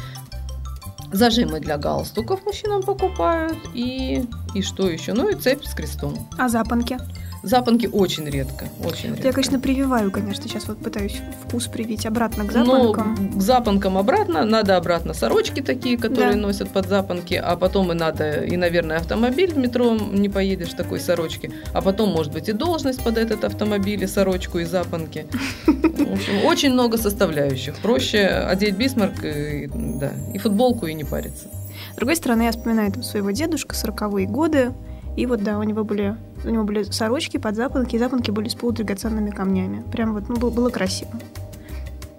Зажимы 1.14 1.60
для 1.60 1.78
галстуков 1.78 2.44
мужчинам 2.44 2.82
покупают. 2.82 3.58
И, 3.76 4.26
и 4.56 4.62
что 4.64 4.90
еще? 4.90 5.14
Ну 5.14 5.30
и 5.30 5.36
цепь 5.36 5.64
с 5.64 5.76
крестом. 5.76 6.28
А 6.40 6.50
запонки? 6.50 6.98
Запонки 7.44 7.88
очень 7.92 8.24
редко. 8.26 8.68
Очень 8.86 9.10
редко. 9.10 9.28
Я, 9.28 9.34
конечно, 9.34 9.60
прививаю, 9.60 10.12
конечно, 10.12 10.46
сейчас 10.46 10.66
вот 10.68 10.78
пытаюсь 10.78 11.22
вкус 11.46 11.68
привить 11.68 12.06
обратно 12.06 12.46
к 12.46 12.54
Но 12.54 12.64
запонкам. 12.66 13.34
к 13.38 13.42
запонкам 13.42 13.98
обратно, 13.98 14.46
надо 14.46 14.78
обратно 14.78 15.14
сорочки 15.14 15.60
такие, 15.62 15.98
которые 15.98 16.36
Да. 16.36 16.40
носят 16.40 16.70
под 16.70 16.88
запонки, 16.88 17.34
а 17.34 17.58
потом 17.58 17.92
и 17.92 17.96
надо, 17.96 18.46
и, 18.46 18.56
наверное, 18.56 18.96
автомобиль 18.98 19.54
в 19.54 19.58
метро 19.58 19.94
не 19.94 20.30
поедешь 20.30 20.70
в 20.70 20.76
такой 20.78 21.02
сорочке, 21.02 21.52
а 21.74 21.82
потом, 21.82 22.12
может 22.12 22.32
быть, 22.32 22.48
и 22.48 22.54
должность 22.54 23.04
под 23.04 23.18
этот 23.18 23.44
автомобиль, 23.44 24.02
и 24.02 24.08
сорочку, 24.08 24.60
и 24.60 24.64
запонки. 24.64 25.26
В 25.68 26.14
общем, 26.14 26.46
очень 26.46 26.72
много 26.72 26.98
составляющих. 26.98 27.76
Проще 27.82 28.26
одеть 28.26 28.78
бисмарк, 28.78 29.22
и, 29.26 29.70
да, 29.74 30.14
и 30.34 30.38
футболку, 30.38 30.86
и 30.88 30.94
не 30.94 31.04
париться. 31.04 31.48
С 31.92 31.96
другой 31.98 32.16
стороны, 32.16 32.44
я 32.44 32.52
вспоминаю 32.52 32.92
там 32.94 33.04
своего 33.04 33.32
дедушка, 33.32 33.76
40-е 33.76 34.28
годы, 34.28 34.72
и 35.16 35.26
вот, 35.26 35.44
да, 35.44 35.60
у 35.60 35.64
него 35.64 35.84
были, 35.84 36.16
у 36.44 36.50
него 36.50 36.64
были 36.64 36.84
сорочки 36.84 37.38
под 37.38 37.56
запонки, 37.56 37.96
и 37.96 38.00
запонки 38.00 38.32
были 38.32 38.48
с 38.50 38.56
полудрагоценными 38.56 39.30
камнями. 39.30 39.84
Прям 39.92 40.14
вот, 40.14 40.30
ну, 40.30 40.36
было, 40.38 40.50
было 40.50 40.70
красиво. 40.70 41.12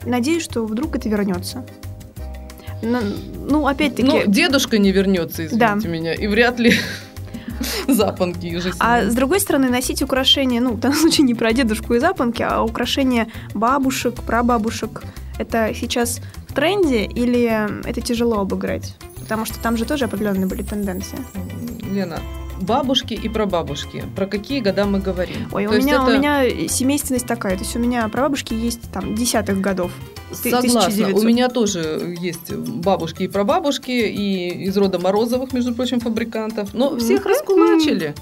Надеюсь, 0.05 0.43
что 0.45 0.65
вдруг 0.65 0.95
это 0.97 1.09
вернется. 1.09 1.65
На- 2.83 3.03
ну, 3.49 3.67
опять-таки... 3.67 4.07
Ну, 4.07 4.23
дедушка 4.27 4.79
не 4.79 4.93
вернется, 4.93 5.47
извините 5.47 5.57
Да. 5.83 5.89
меня, 5.89 6.15
и 6.15 6.27
вряд 6.27 6.59
ли 6.61 6.75
запонки 7.89 8.55
уже 8.55 8.73
А 8.79 9.03
с 9.03 9.15
другой 9.15 9.41
стороны, 9.41 9.71
носить 9.71 10.03
украшения, 10.03 10.61
ну, 10.61 10.73
в 10.73 10.81
данном 10.81 10.99
случае 10.99 11.27
не 11.27 11.35
про 11.35 11.53
дедушку 11.53 11.95
и 11.95 11.99
запонки, 11.99 12.43
а 12.43 12.63
украшения 12.63 13.29
бабушек, 13.55 14.23
прабабушек, 14.23 15.03
это 15.39 15.73
сейчас 15.75 16.21
в 16.49 16.53
тренде 16.53 17.05
или 17.05 17.89
это 17.89 18.01
тяжело 18.01 18.41
обыграть? 18.41 18.95
Потому 19.21 19.47
что 19.47 19.59
там 19.59 19.77
же 19.79 19.85
тоже 19.87 20.05
определенные 20.05 20.47
были 20.47 20.63
тенденции. 20.63 21.19
Лена, 21.91 22.21
бабушки 22.61 23.15
и 23.15 23.29
прабабушки. 23.29 24.05
Про 24.17 24.27
какие 24.27 24.61
года 24.61 24.85
мы 24.85 25.01
говорим? 25.01 25.49
Ой, 25.53 25.67
у 25.67 25.71
То 25.71 25.79
меня, 25.79 26.03
у 26.03 26.07
это- 26.09 26.19
меня 26.19 26.69
семейственность 26.69 27.27
такая. 27.27 27.57
То 27.57 27.65
есть 27.65 27.77
у 27.77 27.79
меня 27.79 28.09
прабабушки 28.09 28.55
есть 28.55 28.91
там 28.93 29.15
десятых 29.15 29.61
годов. 29.61 29.93
Согласна. 30.33 30.81
1900. 30.81 31.23
У 31.23 31.27
меня 31.27 31.49
тоже 31.49 32.17
есть 32.21 32.53
бабушки 32.53 33.25
и 33.25 33.29
прабабушки, 33.29 33.91
и 33.91 34.65
из 34.65 34.77
рода 34.77 34.99
Морозовых, 34.99 35.53
между 35.53 35.75
прочим, 35.75 36.01
фабрикантов. 36.01 36.75
Но 36.75 36.97
всех 36.99 37.25
раскулачили. 37.27 38.15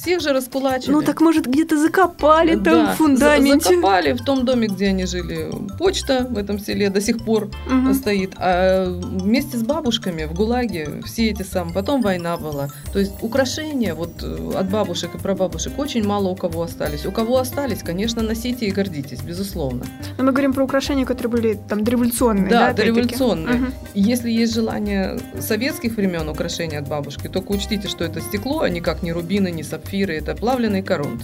Всех 0.00 0.20
же 0.20 0.32
раскулачили. 0.32 0.92
Ну 0.92 1.02
так 1.02 1.20
может 1.20 1.46
где-то 1.46 1.76
закопали 1.76 2.54
там 2.54 2.62
Да, 2.62 2.92
в 2.94 2.96
фундаменте. 2.96 3.60
за- 3.68 3.74
Закопали 3.74 4.12
в 4.12 4.24
том 4.24 4.44
доме, 4.46 4.66
где 4.68 4.86
они 4.88 5.04
жили. 5.04 5.50
Почта 5.78 6.26
в 6.30 6.38
этом 6.38 6.58
селе 6.58 6.88
до 6.88 7.00
сих 7.02 7.22
пор 7.22 7.50
Мгм. 7.68 7.92
стоит. 7.94 8.32
А 8.38 8.86
вместе 8.88 9.58
с 9.58 9.62
бабушками 9.62 10.24
в 10.24 10.32
ГУЛАГе 10.32 11.02
все 11.04 11.28
эти 11.28 11.42
самые. 11.42 11.74
Потом 11.74 12.00
война 12.00 12.38
была. 12.38 12.70
То 12.94 12.98
есть 12.98 13.12
украшения 13.20 13.94
вот 13.94 14.22
э, 14.22 14.52
от 14.58 14.70
бабушек 14.70 15.14
и 15.14 15.18
прабабушек 15.18 15.78
очень 15.78 16.02
мало 16.06 16.28
у 16.28 16.34
кого 16.36 16.62
остались. 16.62 17.04
У 17.04 17.12
кого 17.12 17.36
остались, 17.36 17.82
конечно, 17.82 18.22
носите 18.22 18.66
и 18.66 18.70
гордитесь, 18.70 19.20
безусловно. 19.20 19.84
Но 20.16 20.24
мы 20.24 20.32
говорим 20.32 20.54
про 20.54 20.64
украшения, 20.64 21.04
которые 21.04 21.30
были 21.30 21.58
там 21.68 21.84
дореволюционные. 21.84 22.48
Да, 22.48 22.68
Да, 22.68 22.72
дореволюционные. 22.72 23.54
Мгм. 23.56 23.74
Если 23.94 24.30
есть 24.30 24.54
желание 24.54 25.18
советских 25.40 25.96
времен 25.96 26.26
украшения 26.28 26.78
от 26.78 26.88
бабушки, 26.88 27.28
только 27.28 27.52
учтите, 27.52 27.86
что 27.88 28.02
это 28.04 28.22
стекло, 28.22 28.60
а 28.60 28.68
никак 28.70 29.02
не 29.02 29.12
рубины, 29.12 29.50
не 29.50 29.62
сапфиры, 29.62 29.89
это 29.98 30.34
плавленый 30.34 30.82
корунд. 30.82 31.22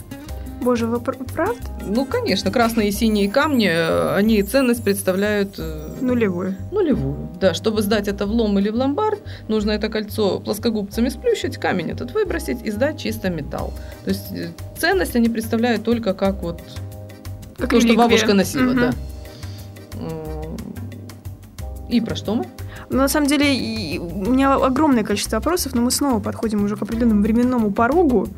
Боже, 0.63 0.87
вы 0.87 1.01
пр- 1.01 1.19
прав? 1.35 1.55
Ну, 1.87 2.07
конечно, 2.07 2.51
красные 2.51 2.89
и 2.89 2.93
синие 2.93 3.31
камни, 3.31 3.69
э, 3.69 4.15
они 4.17 4.43
ценность 4.43 4.83
представляют 4.83 5.57
э, 5.59 5.89
Нулевую. 6.01 6.57
нулевую. 6.73 7.29
Да, 7.41 7.53
чтобы 7.55 7.83
сдать 7.83 8.09
это 8.09 8.27
в 8.27 8.31
лом 8.31 8.59
или 8.59 8.71
в 8.71 8.75
ломбард, 8.75 9.21
нужно 9.49 9.73
это 9.73 9.89
кольцо 9.91 10.41
плоскогубцами 10.41 11.11
сплющить, 11.11 11.59
камень 11.59 11.91
этот 11.91 12.13
выбросить 12.13 12.65
и 12.65 12.71
сдать 12.71 12.99
чисто 12.99 13.29
металл. 13.29 13.73
То 14.05 14.11
есть 14.11 14.33
э, 14.33 14.49
ценность 14.79 15.15
они 15.15 15.29
представляют 15.29 15.85
только 15.85 16.15
как 16.15 16.43
вот 16.43 16.63
Как 17.59 17.71
то, 17.71 17.81
что 17.81 17.95
бабушка 17.95 18.33
носила, 18.35 18.73
Мгм. 18.73 18.81
да. 18.81 18.93
И 21.89 22.01
про 22.01 22.17
что 22.17 22.35
мы? 22.35 22.47
Ну, 22.91 22.99
на 22.99 23.09
самом 23.09 23.29
деле, 23.29 24.01
у 24.01 24.31
меня 24.33 24.55
огромное 24.55 25.05
количество 25.05 25.37
вопросов, 25.37 25.75
но 25.75 25.83
мы 25.83 25.91
снова 25.91 26.19
подходим 26.21 26.65
уже 26.65 26.77
к 26.77 26.83
определенному 26.83 27.23
временному 27.23 27.71
порогу 27.73 28.29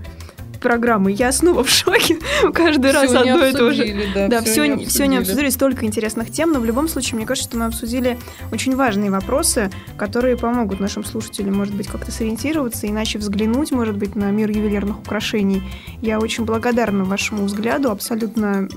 программы. 0.58 1.12
Я 1.12 1.32
снова 1.32 1.64
в 1.64 1.70
шоке. 1.70 2.18
Каждый 2.54 2.92
раз 2.92 3.08
Всё 3.08 3.24
не 3.24 3.30
одно 3.30 3.46
и 3.46 3.52
то 3.52 3.72
же. 3.72 3.96
Да, 4.14 4.28
Да, 4.28 4.42
все, 4.42 4.66
не 4.66 4.84
все 4.86 5.06
не 5.06 5.18
обсудили, 5.18 5.48
столько 5.50 5.86
интересных 5.86 6.30
тем, 6.30 6.52
но 6.52 6.60
в 6.60 6.64
любом 6.64 6.88
случае, 6.88 7.16
мне 7.16 7.26
кажется, 7.26 7.50
что 7.50 7.58
мы 7.58 7.66
обсудили 7.66 8.18
очень 8.52 8.76
важные 8.76 9.10
вопросы, 9.10 9.70
которые 9.96 10.36
помогут 10.36 10.80
нашим 10.80 11.04
слушателям, 11.04 11.56
может 11.56 11.74
быть, 11.74 11.88
как-то 11.88 12.12
сориентироваться, 12.12 12.86
иначе 12.86 13.18
взглянуть, 13.18 13.72
может 13.72 13.96
быть, 13.96 14.16
на 14.16 14.30
мир 14.30 14.50
ювелирных 14.50 15.00
украшений. 15.00 15.62
Я 16.02 16.18
очень 16.18 16.44
благодарна 16.44 17.04
вашему 17.04 17.44
взгляду, 17.44 17.90
абсолютно 17.90 18.68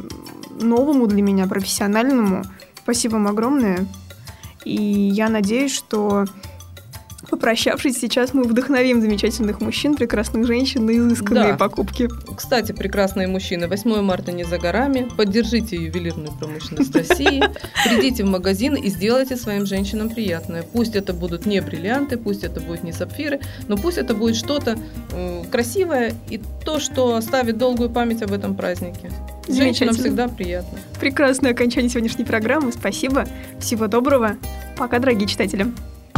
новому 0.62 1.08
для 1.08 1.22
меня, 1.22 1.48
профессиональному. 1.48 2.44
Спасибо 2.84 3.14
вам 3.14 3.28
огромное. 3.28 3.86
И 4.64 4.76
я 4.76 5.30
надеюсь, 5.30 5.74
что 5.74 6.26
попрощавшись 7.32 7.98
сейчас, 7.98 8.34
мы 8.34 8.44
вдохновим 8.44 9.02
замечательных 9.02 9.62
мужчин, 9.62 9.96
прекрасных 9.96 10.46
женщин 10.46 10.86
на 10.86 10.92
изысканные 10.92 11.54
Да. 11.54 11.58
покупки. 11.58 12.08
Кстати, 12.36 12.74
прекрасные 12.74 13.28
мужчины, 13.28 13.68
8 13.68 14.02
марта 14.02 14.32
не 14.32 14.44
за 14.44 14.60
горами. 14.60 15.08
Поддержите 15.18 15.78
ювелирную 15.78 16.32
промышленность 16.34 16.96
России. 16.96 17.42
Придите 17.86 18.24
в 18.24 18.28
магазин 18.28 18.76
и 18.76 18.90
сделайте 18.90 19.38
своим 19.38 19.66
женщинам 19.66 20.10
приятное. 20.10 20.64
Пусть 20.64 20.96
это 20.96 21.14
будут 21.14 21.46
не 21.46 21.62
бриллианты, 21.62 22.18
пусть 22.18 22.44
это 22.44 22.60
будут 22.60 22.84
не 22.84 22.92
сапфиры, 22.92 23.40
но 23.68 23.78
пусть 23.78 23.98
это 23.98 24.14
будет 24.14 24.36
что-то 24.36 24.78
э, 25.14 25.44
красивое 25.52 26.14
и 26.30 26.40
то, 26.66 26.80
что 26.80 27.16
оставит 27.16 27.58
долгую 27.58 27.90
память 27.90 28.22
об 28.22 28.34
этом 28.34 28.56
празднике. 28.56 29.10
Женщинам 29.48 29.96
всегда 29.96 30.28
приятно. 30.28 30.78
Прекрасное 31.00 31.52
окончание 31.52 31.90
сегодняшней 31.90 32.26
программы. 32.26 32.72
Спасибо. 32.72 33.26
Всего 33.60 33.88
доброго. 33.88 34.36
Пока, 34.78 35.00
дорогие 35.00 35.28
читатели. 35.28 35.66